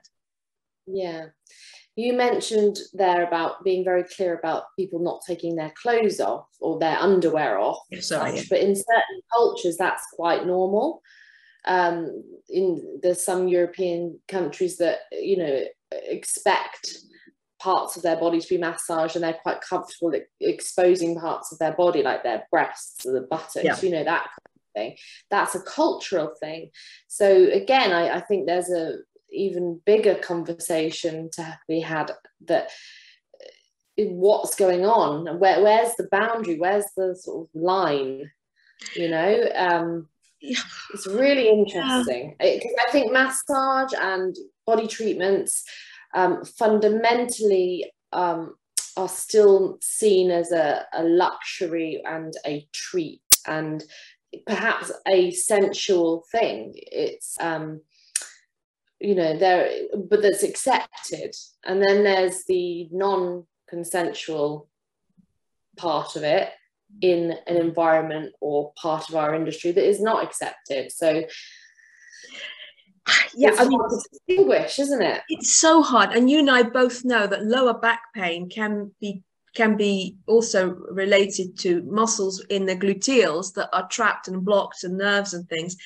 Yeah 0.87 1.27
you 1.95 2.13
mentioned 2.13 2.77
there 2.93 3.23
about 3.23 3.63
being 3.63 3.83
very 3.83 4.03
clear 4.03 4.37
about 4.37 4.65
people 4.77 4.99
not 4.99 5.21
taking 5.25 5.55
their 5.55 5.71
clothes 5.81 6.19
off 6.19 6.47
or 6.59 6.77
their 6.77 6.97
underwear 6.97 7.57
off. 7.57 7.79
Sorry, 7.99 8.41
but 8.49 8.59
in 8.59 8.75
certain 8.75 9.21
cultures, 9.33 9.77
that's 9.77 10.05
quite 10.13 10.45
normal. 10.45 11.01
Um, 11.65 12.23
in 12.49 12.99
there's 13.01 13.23
some 13.23 13.47
European 13.47 14.19
countries 14.27 14.77
that 14.77 14.99
you 15.11 15.37
know 15.37 15.63
expect 15.91 16.97
parts 17.59 17.95
of 17.95 18.03
their 18.03 18.17
body 18.17 18.39
to 18.39 18.47
be 18.47 18.57
massaged 18.57 19.15
and 19.15 19.23
they're 19.23 19.39
quite 19.41 19.61
comfortable 19.61 20.13
exposing 20.41 21.19
parts 21.19 21.51
of 21.51 21.57
their 21.57 21.73
body 21.73 22.03
like 22.03 22.21
their 22.21 22.45
breasts 22.51 23.05
or 23.05 23.13
the 23.13 23.21
buttocks 23.21 23.63
yeah. 23.63 23.75
you 23.81 23.89
know 23.89 24.03
that 24.03 24.23
kind 24.23 24.29
of 24.45 24.61
thing 24.75 24.95
that's 25.31 25.55
a 25.55 25.61
cultural 25.61 26.31
thing 26.39 26.69
so 27.07 27.47
again 27.51 27.91
I, 27.91 28.17
I 28.17 28.21
think 28.21 28.45
there's 28.45 28.69
a 28.69 28.97
even 29.35 29.81
bigger 29.85 30.15
conversation 30.15 31.29
to 31.33 31.59
be 31.67 31.79
had 31.79 32.11
that 32.45 32.71
what's 33.97 34.55
going 34.55 34.85
on? 34.85 35.39
Where 35.39 35.61
where's 35.61 35.95
the 35.95 36.07
boundary? 36.11 36.57
Where's 36.57 36.85
the 36.97 37.15
sort 37.15 37.47
of 37.47 37.61
line 37.61 38.31
you 38.95 39.09
know? 39.09 39.49
Um 39.55 40.07
it's 40.41 41.07
really 41.07 41.49
interesting. 41.49 42.35
Because 42.39 42.73
i 42.87 42.91
think 42.91 43.11
massage 43.11 43.93
and 43.99 44.35
body 44.65 44.87
treatments 44.87 45.63
um, 46.13 46.45
fundamentally 46.45 47.91
um, 48.13 48.55
are 48.95 49.09
still 49.09 49.77
seen 49.81 50.31
as 50.31 50.51
a, 50.51 50.85
a 50.93 51.03
luxury 51.03 52.01
and 52.05 52.33
a 52.45 52.65
treat 52.71 53.21
and 53.45 53.83
perhaps 54.47 54.91
a 55.07 55.31
sensual 55.31 56.23
thing. 56.31 56.73
It's 56.75 57.35
um, 57.39 57.81
you 59.05 59.13
know 59.13 59.37
there 59.37 59.69
but 60.09 60.21
that's 60.21 60.43
accepted. 60.43 61.35
And 61.63 61.81
then 61.81 62.03
there's 62.03 62.43
the 62.45 62.87
non-consensual 62.91 64.67
part 65.77 66.15
of 66.15 66.23
it 66.23 66.49
in 67.01 67.35
an 67.45 67.57
environment 67.57 68.33
or 68.41 68.73
part 68.81 69.09
of 69.09 69.15
our 69.15 69.35
industry 69.35 69.71
that 69.71 69.87
is 69.87 70.01
not 70.01 70.23
accepted. 70.23 70.91
So 70.91 71.23
yeah 73.35 73.49
it's 73.49 73.59
I 73.59 73.65
mean, 73.65 73.79
to 73.79 74.01
distinguish 74.11 74.79
isn't 74.79 75.01
it? 75.01 75.21
It's 75.29 75.53
so 75.53 75.83
hard. 75.83 76.11
And 76.15 76.29
you 76.29 76.39
and 76.39 76.49
i 76.49 76.63
both 76.63 77.05
know 77.05 77.27
that 77.27 77.45
lower 77.45 77.77
back 77.77 78.01
pain 78.15 78.49
can 78.49 78.91
be 78.99 79.23
can 79.53 79.77
be 79.77 80.17
also 80.27 80.75
related 80.91 81.57
to 81.59 81.81
muscles 81.83 82.43
in 82.49 82.65
the 82.65 82.75
gluteals 82.75 83.53
that 83.53 83.69
are 83.71 83.87
trapped 83.87 84.27
and 84.27 84.43
blocked 84.43 84.83
and 84.83 84.97
nerves 84.97 85.33
and 85.33 85.47
things 85.47 85.77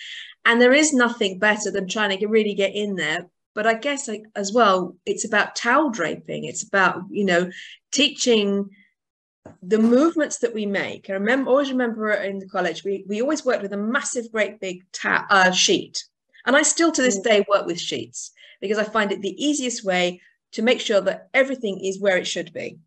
and 0.49 0.59
there 0.59 0.73
is 0.73 0.93
nothing 0.93 1.37
better 1.37 1.69
than 1.69 1.87
trying 1.87 2.17
to 2.17 2.27
really 2.27 2.55
get 2.55 2.73
in 2.73 2.95
there. 2.95 3.27
But 3.53 3.67
i 3.67 3.75
guess 3.75 4.07
like, 4.07 4.23
as 4.35 4.51
well 4.51 4.95
it's 5.05 5.25
about 5.25 5.55
towel 5.55 5.91
draping. 5.91 6.45
It's 6.45 6.63
about 6.63 7.03
you 7.11 7.23
know 7.23 7.51
teaching 7.91 8.69
the 9.61 9.77
movements 9.77 10.39
that 10.39 10.53
we 10.53 10.65
make. 10.65 11.09
I 11.09 11.13
remember 11.13 11.51
always 11.51 11.71
remember 11.71 12.11
in 12.11 12.39
the 12.39 12.49
college 12.49 12.83
we, 12.83 13.05
we 13.07 13.21
always 13.21 13.45
worked 13.45 13.61
with 13.61 13.73
a 13.73 13.77
massive 13.77 14.31
great 14.31 14.59
big 14.59 14.83
ta- 14.91 15.27
uh, 15.29 15.51
sheet. 15.51 16.03
And 16.45 16.55
i 16.55 16.63
still 16.63 16.91
to 16.93 17.01
this 17.01 17.19
mm. 17.19 17.23
day 17.23 17.45
work 17.47 17.65
with 17.67 17.79
sheets 17.79 18.31
because 18.59 18.79
i 18.79 18.83
find 18.83 19.11
it 19.11 19.21
the 19.21 19.37
easiest 19.43 19.83
way 19.83 20.21
to 20.53 20.63
make 20.63 20.79
sure 20.79 21.01
that 21.01 21.29
everything 21.33 21.79
is 21.79 22.01
where 22.01 22.17
it 22.17 22.25
should 22.25 22.51
be. 22.53 22.79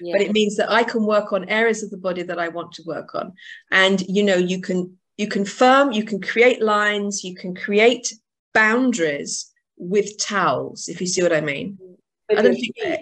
Yeah. 0.00 0.12
but 0.14 0.22
it 0.22 0.32
means 0.32 0.56
that 0.56 0.70
i 0.70 0.82
can 0.82 1.06
work 1.06 1.32
on 1.32 1.48
areas 1.60 1.82
of 1.82 1.90
the 1.90 2.04
body 2.06 2.22
that 2.22 2.38
i 2.38 2.48
want 2.48 2.72
to 2.72 2.82
work 2.94 3.14
on. 3.14 3.34
And 3.70 4.00
you 4.16 4.22
know 4.24 4.40
you 4.52 4.60
can 4.60 4.98
you 5.20 5.28
can 5.28 5.44
firm, 5.44 5.92
you 5.92 6.02
can 6.02 6.18
create 6.18 6.62
lines, 6.62 7.22
you 7.22 7.34
can 7.34 7.54
create 7.54 8.14
boundaries 8.54 9.52
with 9.76 10.18
towels, 10.18 10.88
if 10.88 10.98
you 10.98 11.06
see 11.06 11.22
what 11.22 11.34
I 11.34 11.42
mean. 11.42 11.78
I 12.30 12.40
don't 12.40 12.54
think 12.54 12.74
yeah, 12.78 12.94
if, 12.94 13.00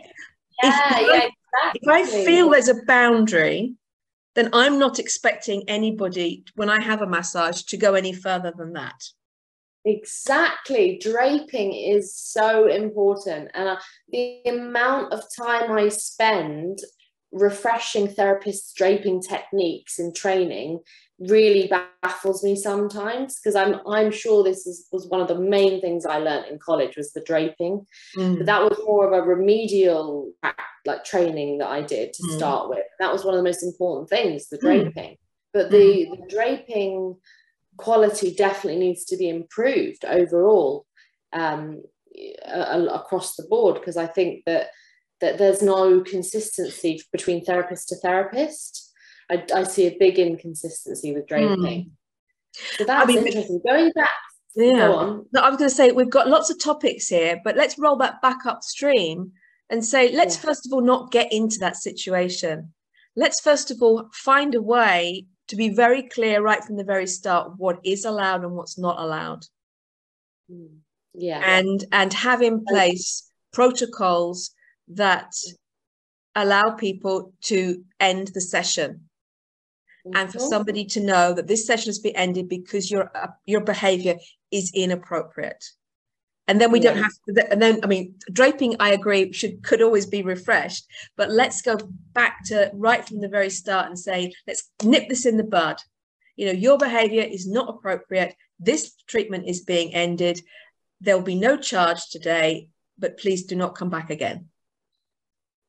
yeah, 0.65 0.99
exactly. 0.99 1.81
if 1.81 1.89
I 1.89 2.05
feel 2.25 2.51
there's 2.51 2.67
a 2.67 2.83
boundary, 2.87 3.75
then 4.35 4.51
I'm 4.53 4.81
not 4.81 4.99
expecting 4.99 5.63
anybody 5.69 6.45
when 6.57 6.69
I 6.69 6.83
have 6.83 7.03
a 7.03 7.07
massage 7.07 7.63
to 7.63 7.77
go 7.77 7.95
any 7.95 8.13
further 8.13 8.53
than 8.57 8.73
that. 8.73 9.01
Exactly. 9.85 10.99
Draping 11.01 11.73
is 11.73 12.17
so 12.17 12.67
important. 12.67 13.53
And 13.55 13.69
uh, 13.69 13.77
the 14.09 14.43
amount 14.47 15.13
of 15.13 15.23
time 15.41 15.71
I 15.71 15.89
spend 15.89 16.81
refreshing 17.31 18.09
therapists' 18.09 18.75
draping 18.75 19.23
techniques 19.23 20.01
in 20.01 20.13
training 20.13 20.81
really 21.21 21.71
baffles 22.03 22.45
me 22.45 22.55
sometimes 22.55 23.39
because 23.39 23.57
I'm 23.57 23.81
I'm 23.87 24.11
sure 24.11 24.45
this 24.45 24.67
is, 24.67 24.87
was 24.93 25.09
one 25.09 25.21
of 25.21 25.29
the 25.29 25.39
main 25.39 25.81
things 25.81 26.07
I 26.07 26.19
learned 26.19 26.47
in 26.47 26.59
college 26.59 26.97
was 26.97 27.13
the 27.13 27.23
draping. 27.23 27.87
Mm. 28.17 28.39
But 28.39 28.47
that 28.47 28.63
was 28.63 28.79
more 28.85 29.07
of 29.07 29.13
a 29.13 29.27
remedial 29.27 30.33
like 30.87 31.05
training 31.05 31.59
that 31.59 31.69
I 31.69 31.83
did 31.83 32.13
to 32.15 32.23
mm. 32.23 32.37
start 32.37 32.69
with. 32.69 32.85
That 33.01 33.13
was 33.13 33.25
one 33.25 33.35
of 33.35 33.39
the 33.39 33.49
most 33.49 33.63
important 33.63 34.09
things, 34.09 34.49
the 34.49 34.59
mm. 34.59 34.61
draping. 34.61 35.13
Mm. 35.13 35.19
But 35.53 35.71
the, 35.71 36.09
the 36.11 36.27
draping 36.29 37.17
quality 37.79 38.35
definitely 38.35 38.79
needs 38.79 39.05
to 39.07 39.17
be 39.17 39.29
improved 39.29 40.05
overall 40.05 40.87
um, 41.33 41.83
across 42.47 43.35
the 43.35 43.47
board 43.49 43.77
because 43.77 43.97
I 43.97 44.07
think 44.07 44.45
that 44.47 44.69
that 45.21 45.37
there's 45.37 45.63
no 45.63 46.01
consistency 46.01 47.03
between 47.11 47.45
therapist 47.45 47.89
to 47.89 47.97
therapist 47.97 48.88
I, 49.31 49.45
I 49.55 49.63
see 49.65 49.87
a 49.87 49.97
big 49.99 50.19
inconsistency 50.19 51.15
with 51.15 51.27
draping. 51.27 51.59
Mm. 51.59 51.91
So 52.77 52.85
that's 52.85 53.03
I 53.03 53.07
mean, 53.07 53.27
interesting. 53.27 53.61
Going 53.67 53.93
back, 53.95 54.11
yeah. 54.57 54.89
Go 54.89 55.27
no, 55.33 55.41
I 55.41 55.49
was 55.49 55.59
going 55.59 55.71
to 55.71 55.75
say 55.75 55.93
we've 55.93 56.11
got 56.11 56.29
lots 56.29 56.51
of 56.51 56.61
topics 56.61 57.09
here, 57.09 57.41
but 57.45 57.57
let's 57.57 57.79
roll 57.79 57.97
that 57.97 58.21
back 58.23 58.47
upstream 58.47 59.33
and 59.71 59.85
say 59.85 60.13
let's 60.13 60.37
yeah. 60.37 60.43
first 60.43 60.67
of 60.67 60.73
all 60.73 60.81
not 60.81 61.13
get 61.13 61.33
into 61.33 61.59
that 61.61 61.77
situation. 61.77 62.73
Let's 63.17 63.41
first 63.41 63.71
of 63.71 63.83
all 63.83 64.09
find 64.13 64.55
a 64.55 64.63
way 64.63 65.27
to 65.49 65.57
be 65.57 65.69
very 65.71 66.03
clear 66.03 66.41
right 66.41 66.63
from 66.63 66.77
the 66.77 66.85
very 66.85 67.07
start 67.07 67.53
what 67.57 67.79
is 67.85 68.05
allowed 68.05 68.43
and 68.43 68.53
what's 68.53 68.79
not 68.79 68.99
allowed. 68.99 69.45
Mm. 70.51 70.79
Yeah. 71.15 71.41
And 71.45 71.85
and 71.93 72.13
have 72.15 72.43
in 72.43 72.65
place 72.65 73.31
protocols 73.53 74.51
that 74.89 75.33
allow 76.35 76.71
people 76.71 77.33
to 77.43 77.85
end 78.01 78.29
the 78.29 78.41
session 78.41 79.08
and 80.15 80.33
for 80.33 80.39
somebody 80.39 80.85
to 80.85 81.01
know 81.01 81.33
that 81.33 81.47
this 81.47 81.67
session 81.67 81.89
has 81.89 81.99
been 81.99 82.17
ended 82.17 82.49
because 82.49 82.91
your 82.91 83.11
uh, 83.17 83.29
your 83.47 83.61
behavior 83.61 84.17
is 84.51 84.71
inappropriate. 84.75 85.65
And 86.47 86.59
then 86.59 86.73
we 86.73 86.81
yeah. 86.81 86.95
don't 86.95 87.03
have 87.03 87.13
to 87.29 87.53
and 87.53 87.61
then 87.61 87.81
i 87.83 87.87
mean 87.87 88.15
draping 88.33 88.75
i 88.81 88.93
agree 88.93 89.33
should 89.33 89.63
could 89.63 89.83
always 89.83 90.07
be 90.07 90.23
refreshed 90.23 90.87
but 91.15 91.31
let's 91.31 91.61
go 91.61 91.77
back 92.15 92.43
to 92.47 92.71
right 92.73 93.07
from 93.07 93.21
the 93.21 93.29
very 93.29 93.51
start 93.51 93.87
and 93.87 93.99
say 93.99 94.33
let's 94.47 94.71
nip 94.83 95.09
this 95.09 95.27
in 95.27 95.37
the 95.37 95.45
bud. 95.45 95.77
You 96.37 96.47
know 96.47 96.53
your 96.53 96.79
behavior 96.79 97.23
is 97.23 97.47
not 97.47 97.69
appropriate. 97.69 98.35
This 98.59 98.95
treatment 99.07 99.47
is 99.47 99.61
being 99.61 99.95
ended. 99.95 100.41
There'll 101.01 101.21
be 101.21 101.35
no 101.35 101.57
charge 101.59 102.09
today 102.09 102.69
but 102.99 103.19
please 103.19 103.45
do 103.45 103.55
not 103.55 103.77
come 103.77 103.91
back 103.91 104.09
again. 104.09 104.49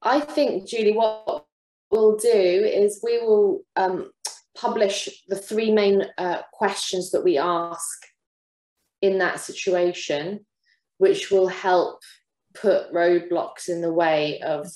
I 0.02 0.22
think 0.22 0.66
julie 0.66 0.94
what 0.94 1.46
we'll 1.92 2.18
do 2.18 2.30
is 2.30 3.02
we 3.04 3.20
will 3.20 3.62
um, 3.76 4.12
publish 4.56 5.10
the 5.28 5.36
three 5.36 5.72
main 5.72 6.06
uh, 6.18 6.42
questions 6.54 7.12
that 7.12 7.24
we 7.24 7.38
ask 7.38 8.06
in 9.02 9.20
that 9.20 9.40
situation, 9.40 10.46
which 10.98 11.32
will 11.32 11.48
help 11.48 12.02
put 12.54 12.92
roadblocks 12.94 13.70
in 13.70 13.82
the 13.82 13.94
way 13.94 14.42
of 14.42 14.68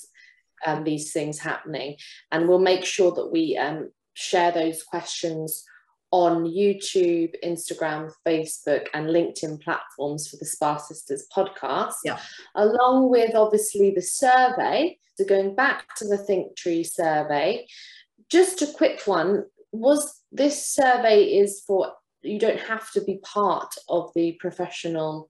um, 0.64 0.84
these 0.84 1.12
things 1.12 1.38
happening. 1.38 1.96
And 2.32 2.48
we'll 2.48 2.58
make 2.58 2.84
sure 2.84 3.12
that 3.12 3.30
we 3.30 3.56
um, 3.56 3.90
share 4.14 4.52
those 4.52 4.82
questions 4.82 5.64
on 6.14 6.44
YouTube, 6.44 7.34
Instagram, 7.42 8.08
Facebook, 8.24 8.86
and 8.94 9.08
LinkedIn 9.08 9.60
platforms 9.60 10.28
for 10.28 10.36
the 10.36 10.46
Spa 10.46 10.76
Sisters 10.76 11.26
podcast, 11.36 11.94
yeah. 12.04 12.20
along 12.54 13.10
with 13.10 13.34
obviously 13.34 13.90
the 13.90 14.00
survey. 14.00 14.96
So, 15.16 15.24
going 15.24 15.56
back 15.56 15.92
to 15.96 16.04
the 16.06 16.16
ThinkTree 16.16 16.86
survey, 16.86 17.66
just 18.30 18.62
a 18.62 18.68
quick 18.68 19.02
one 19.06 19.46
was 19.72 20.20
this 20.30 20.64
survey 20.64 21.24
is 21.24 21.64
for 21.66 21.92
you 22.22 22.38
don't 22.38 22.60
have 22.60 22.92
to 22.92 23.00
be 23.00 23.18
part 23.24 23.74
of 23.88 24.12
the 24.14 24.32
professional 24.38 25.28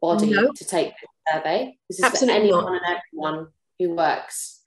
body 0.00 0.30
no. 0.30 0.52
to 0.52 0.64
take 0.64 0.92
the 1.02 1.32
survey. 1.32 1.76
This 1.90 1.98
is 1.98 2.04
Absolutely 2.04 2.38
for 2.38 2.44
anyone 2.44 2.64
not. 2.66 2.72
and 2.74 2.96
everyone 2.96 3.46
who 3.80 3.96
works 3.96 4.60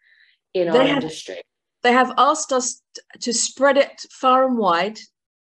in 0.53 0.69
they 0.69 0.77
our 0.77 0.85
have, 0.85 0.97
industry. 0.97 1.41
They 1.81 1.93
have 1.93 2.11
asked 2.17 2.51
us 2.51 2.81
to 3.21 3.33
spread 3.33 3.77
it 3.77 4.01
far 4.11 4.45
and 4.45 4.57
wide 4.57 4.99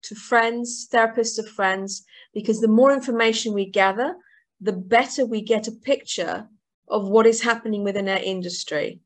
to 0.04 0.16
friends, 0.16 0.88
therapists 0.92 1.40
of 1.40 1.48
friends, 1.48 2.04
because 2.34 2.60
the 2.60 2.68
more 2.68 2.92
information 2.92 3.54
we 3.54 3.66
gather, 3.66 4.16
the 4.62 4.74
better 4.74 5.26
we 5.26 5.42
get 5.42 5.68
a 5.68 5.72
picture 5.72 6.48
of 6.88 7.08
what 7.08 7.26
is 7.26 7.42
happening 7.42 7.84
within 7.84 8.10
our 8.10 8.18
industry. 8.18 9.00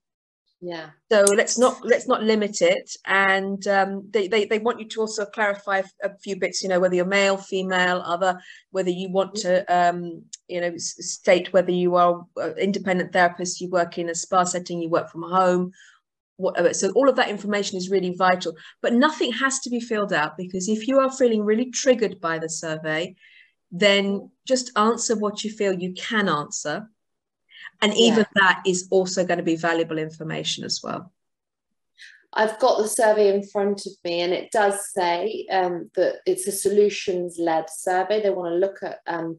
Yeah. 0.66 0.92
So 1.12 1.26
let's 1.36 1.58
not 1.58 1.84
let's 1.84 2.08
not 2.08 2.24
limit 2.24 2.62
it 2.62 2.96
and 3.06 3.68
um, 3.68 4.08
they, 4.12 4.30
they 4.30 4.46
they 4.46 4.60
want 4.60 4.80
you 4.80 4.88
to 4.88 5.02
also 5.02 5.26
clarify 5.26 5.82
a 6.02 6.18
few 6.20 6.40
bits 6.40 6.64
you 6.64 6.70
know 6.70 6.80
whether 6.80 6.96
you're 6.96 7.06
male 7.06 7.36
female 7.36 8.02
other 8.06 8.40
whether 8.72 8.90
you 8.90 9.10
want 9.12 9.36
to 9.36 9.66
um, 9.68 10.24
you 10.48 10.62
know 10.62 10.74
state 10.78 11.52
whether 11.52 11.72
you 11.72 11.96
are 11.96 12.26
independent 12.58 13.12
therapist 13.12 13.60
you 13.60 13.70
work 13.70 13.98
in 13.98 14.10
a 14.10 14.16
spa 14.16 14.46
setting 14.46 14.82
you 14.82 14.90
work 14.90 15.10
from 15.12 15.24
home 15.24 15.74
whatever 16.38 16.74
so 16.74 16.92
all 16.92 17.08
of 17.08 17.16
that 17.16 17.30
information 17.30 17.78
is 17.78 17.92
really 17.92 18.16
vital 18.16 18.56
but 18.82 18.94
nothing 18.94 19.32
has 19.32 19.60
to 19.60 19.70
be 19.70 19.80
filled 19.80 20.12
out 20.12 20.36
because 20.38 20.68
if 20.68 20.88
you 20.88 21.00
are 21.00 21.12
feeling 21.12 21.44
really 21.44 21.70
triggered 21.70 22.20
by 22.20 22.40
the 22.40 22.50
survey 22.50 23.16
then 23.72 24.30
just 24.48 24.72
answer 24.78 25.16
what 25.16 25.44
you 25.44 25.52
feel 25.52 25.74
you 25.74 25.94
can 25.94 26.28
answer 26.28 26.88
and 27.84 27.94
even 27.98 28.20
yeah. 28.20 28.26
that 28.36 28.64
is 28.66 28.88
also 28.92 29.26
going 29.26 29.38
to 29.38 29.44
be 29.44 29.58
valuable 29.58 29.98
information 29.98 30.64
as 30.64 30.82
well. 30.82 31.12
I've 32.32 32.58
got 32.58 32.82
the 32.82 32.88
survey 32.88 33.36
in 33.36 33.44
front 33.44 33.86
of 33.86 33.92
me, 34.04 34.22
and 34.22 34.34
it 34.34 34.52
does 34.52 34.92
say 34.92 35.46
um, 35.52 35.92
that 35.96 36.16
it's 36.26 36.48
a 36.48 36.52
solutions 36.52 37.38
led 37.38 37.70
survey. 37.70 38.22
They 38.22 38.32
want 38.32 38.54
to 38.54 38.58
look 38.58 38.78
at 38.82 39.00
um, 39.06 39.38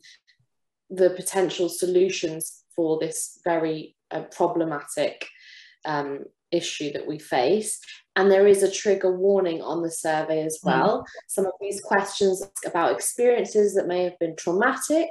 the 0.91 1.11
potential 1.11 1.69
solutions 1.69 2.65
for 2.77 2.99
this 3.01 3.41
very 3.45 3.97
uh, 4.11 4.23
problematic 4.23 5.27
um, 5.85 6.25
issue 6.55 6.93
that 6.93 7.07
we 7.07 7.19
face. 7.19 7.81
And 8.17 8.31
there 8.31 8.47
is 8.47 8.63
a 8.63 8.71
trigger 8.71 9.17
warning 9.17 9.61
on 9.61 9.83
the 9.83 9.91
survey 9.91 10.45
as 10.45 10.59
mm. 10.59 10.67
well. 10.67 11.01
Mm. 11.01 11.05
Some 11.29 11.47
of 11.47 11.53
these 11.61 11.81
questions 11.81 12.43
about 12.65 12.93
experiences 12.93 13.75
that 13.75 13.89
may 13.89 14.05
have 14.05 14.19
been 14.19 14.37
traumatic. 14.37 15.09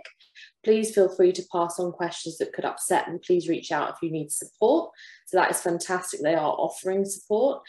Please 0.63 0.95
feel 0.95 1.13
free 1.13 1.33
to 1.33 1.43
pass 1.51 1.77
on 1.79 1.91
questions 1.91 2.37
that 2.37 2.53
could 2.53 2.63
upset 2.63 3.07
and 3.07 3.21
please 3.21 3.49
reach 3.49 3.71
out 3.73 3.89
if 3.89 3.95
you 4.01 4.09
need 4.09 4.31
support. 4.31 4.91
So 5.25 5.37
that 5.37 5.51
is 5.51 5.59
fantastic. 5.59 6.21
They 6.21 6.35
are 6.35 6.55
offering 6.57 7.03
support. 7.03 7.61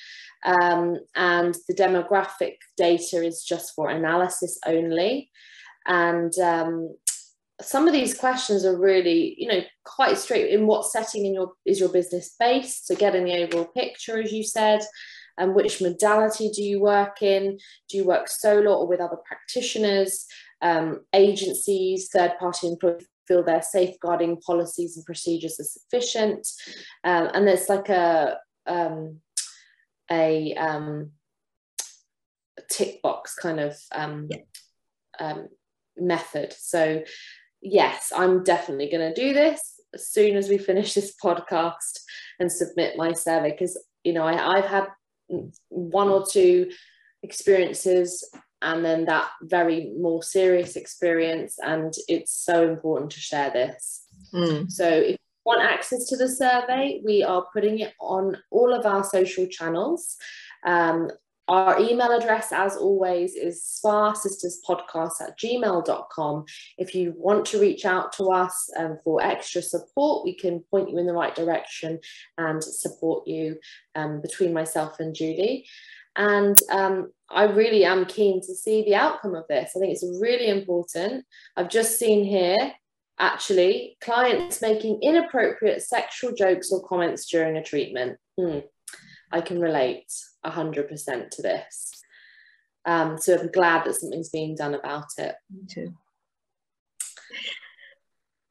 Um, 0.44 0.98
and 1.16 1.56
the 1.66 1.74
demographic 1.74 2.56
data 2.76 3.24
is 3.24 3.42
just 3.42 3.74
for 3.74 3.90
analysis 3.90 4.60
only. 4.64 5.30
And 5.86 6.32
um, 6.38 6.96
some 7.60 7.86
of 7.86 7.92
these 7.92 8.16
questions 8.16 8.64
are 8.64 8.76
really, 8.76 9.34
you 9.38 9.48
know, 9.48 9.60
quite 9.84 10.18
straight 10.18 10.50
in 10.50 10.66
what 10.66 10.86
setting 10.86 11.24
in 11.24 11.34
your 11.34 11.52
is 11.64 11.80
your 11.80 11.88
business 11.88 12.34
based. 12.38 12.86
So 12.86 12.96
getting 12.96 13.24
the 13.24 13.44
overall 13.44 13.66
picture, 13.66 14.20
as 14.20 14.32
you 14.32 14.42
said, 14.42 14.80
and 15.38 15.54
which 15.54 15.80
modality 15.80 16.50
do 16.50 16.62
you 16.62 16.80
work 16.80 17.22
in? 17.22 17.58
Do 17.88 17.96
you 17.96 18.04
work 18.04 18.28
solo 18.28 18.74
or 18.74 18.86
with 18.86 19.00
other 19.00 19.18
practitioners, 19.24 20.26
um, 20.62 21.04
agencies, 21.12 22.08
third 22.12 22.32
party 22.38 22.68
employees? 22.68 23.06
Feel 23.26 23.42
their 23.42 23.62
safeguarding 23.62 24.38
policies 24.42 24.96
and 24.96 25.06
procedures 25.06 25.58
are 25.58 25.64
sufficient, 25.64 26.46
um, 27.04 27.30
and 27.32 27.48
there's 27.48 27.70
like 27.70 27.88
a 27.88 28.36
um, 28.66 29.20
a, 30.10 30.54
um, 30.54 31.12
a 32.58 32.62
tick 32.70 33.00
box 33.02 33.34
kind 33.34 33.60
of 33.60 33.78
um, 33.92 34.28
yeah. 34.30 34.38
um, 35.18 35.48
method. 35.96 36.52
So 36.52 37.02
yes, 37.64 38.12
I'm 38.14 38.44
definitely 38.44 38.90
going 38.90 39.12
to 39.12 39.20
do 39.20 39.32
this 39.32 39.80
as 39.94 40.08
soon 40.08 40.36
as 40.36 40.48
we 40.48 40.58
finish 40.58 40.94
this 40.94 41.14
podcast 41.22 42.00
and 42.38 42.52
submit 42.52 42.96
my 42.96 43.12
survey 43.12 43.50
because 43.52 43.82
you 44.02 44.12
know 44.12 44.24
I, 44.24 44.58
I've 44.58 44.66
had 44.66 44.88
one 45.68 46.08
or 46.08 46.26
two 46.26 46.70
experiences 47.22 48.28
and 48.60 48.84
then 48.84 49.06
that 49.06 49.28
very 49.42 49.92
more 49.98 50.22
serious 50.22 50.76
experience 50.76 51.56
and 51.62 51.94
it's 52.08 52.32
so 52.32 52.68
important 52.68 53.12
to 53.12 53.20
share 53.20 53.50
this 53.50 54.04
mm. 54.32 54.70
so 54.70 54.86
if 54.86 55.12
you 55.12 55.16
want 55.46 55.62
access 55.62 56.06
to 56.06 56.16
the 56.16 56.28
survey 56.28 57.00
we 57.04 57.22
are 57.22 57.46
putting 57.52 57.78
it 57.78 57.94
on 58.00 58.36
all 58.50 58.74
of 58.74 58.84
our 58.84 59.04
social 59.04 59.46
channels 59.46 60.16
um, 60.66 61.08
our 61.48 61.78
email 61.78 62.10
address, 62.10 62.52
as 62.52 62.76
always, 62.76 63.34
is 63.34 63.62
spasisterspodcast 63.84 65.20
at 65.20 65.38
gmail.com. 65.38 66.44
If 66.78 66.94
you 66.94 67.14
want 67.16 67.44
to 67.46 67.60
reach 67.60 67.84
out 67.84 68.12
to 68.14 68.30
us 68.30 68.70
um, 68.78 68.98
for 69.04 69.22
extra 69.22 69.60
support, 69.60 70.24
we 70.24 70.34
can 70.34 70.60
point 70.70 70.90
you 70.90 70.98
in 70.98 71.06
the 71.06 71.12
right 71.12 71.34
direction 71.34 72.00
and 72.38 72.64
support 72.64 73.26
you 73.26 73.58
um, 73.94 74.22
between 74.22 74.54
myself 74.54 75.00
and 75.00 75.14
Julie. 75.14 75.66
And 76.16 76.56
um, 76.70 77.12
I 77.30 77.44
really 77.44 77.84
am 77.84 78.06
keen 78.06 78.40
to 78.42 78.54
see 78.54 78.84
the 78.84 78.94
outcome 78.94 79.34
of 79.34 79.44
this. 79.48 79.72
I 79.76 79.80
think 79.80 79.92
it's 79.92 80.18
really 80.20 80.48
important. 80.48 81.26
I've 81.56 81.68
just 81.68 81.98
seen 81.98 82.24
here 82.24 82.72
actually 83.18 83.96
clients 84.00 84.60
making 84.60 85.00
inappropriate 85.02 85.82
sexual 85.82 86.32
jokes 86.32 86.72
or 86.72 86.86
comments 86.86 87.26
during 87.26 87.56
a 87.56 87.62
treatment. 87.62 88.18
Hmm. 88.38 88.60
I 89.34 89.40
can 89.40 89.60
relate 89.60 90.12
100% 90.46 91.30
to 91.30 91.42
this. 91.42 91.90
Um, 92.86 93.18
so 93.18 93.36
I'm 93.36 93.50
glad 93.50 93.84
that 93.84 93.96
something's 93.96 94.28
being 94.28 94.54
done 94.54 94.74
about 94.74 95.08
it. 95.18 95.34
Me 95.50 95.66
too. 95.68 95.94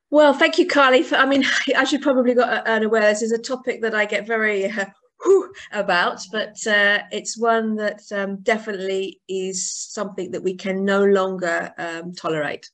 Well, 0.10 0.34
thank 0.34 0.60
you, 0.60 0.68
Carly. 0.68 1.02
For, 1.02 1.16
I 1.16 1.26
mean, 1.26 1.46
as 1.76 1.94
you 1.94 2.00
probably 2.00 2.34
got 2.34 2.68
unaware, 2.68 3.02
this 3.02 3.22
is 3.22 3.32
a 3.32 3.38
topic 3.38 3.82
that 3.82 3.96
I 3.96 4.04
get 4.06 4.28
very 4.28 4.70
uh, 4.70 4.86
about, 5.72 6.22
but 6.34 6.56
uh, 6.68 7.00
it's 7.12 7.38
one 7.38 7.78
that 7.78 8.02
um, 8.12 8.42
definitely 8.42 9.22
is 9.30 9.74
something 9.74 10.32
that 10.32 10.44
we 10.44 10.56
can 10.56 10.84
no 10.84 11.06
longer 11.06 11.74
um, 11.78 12.12
tolerate. 12.12 12.70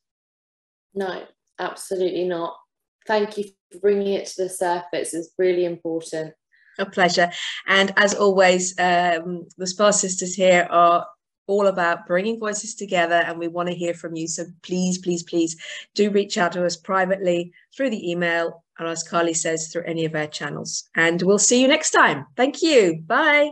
No, 0.94 1.22
absolutely 1.60 2.24
not. 2.24 2.56
Thank 3.06 3.38
you 3.38 3.44
for 3.70 3.78
bringing 3.78 4.14
it 4.14 4.26
to 4.26 4.42
the 4.42 4.48
surface. 4.48 5.14
It's 5.14 5.30
really 5.38 5.64
important. 5.64 6.34
A 6.80 6.86
pleasure. 6.86 7.30
And 7.66 7.92
as 7.96 8.14
always, 8.14 8.74
um, 8.78 9.46
the 9.58 9.66
Spa 9.66 9.90
Sisters 9.90 10.34
here 10.34 10.66
are 10.70 11.06
all 11.46 11.66
about 11.66 12.06
bringing 12.06 12.38
voices 12.38 12.74
together 12.74 13.16
and 13.16 13.38
we 13.38 13.48
want 13.48 13.68
to 13.68 13.74
hear 13.74 13.92
from 13.92 14.14
you. 14.14 14.28
So 14.28 14.44
please, 14.62 14.98
please, 14.98 15.24
please 15.24 15.56
do 15.94 16.10
reach 16.10 16.38
out 16.38 16.52
to 16.52 16.64
us 16.64 16.76
privately 16.76 17.52
through 17.76 17.90
the 17.90 18.10
email 18.10 18.64
as 18.88 19.02
Carly 19.02 19.34
says, 19.34 19.68
through 19.68 19.84
any 19.84 20.04
of 20.04 20.14
our 20.14 20.26
channels. 20.26 20.88
And 20.96 21.20
we'll 21.22 21.38
see 21.38 21.60
you 21.60 21.68
next 21.68 21.90
time. 21.90 22.26
Thank 22.36 22.62
you. 22.62 23.02
Bye. 23.06 23.50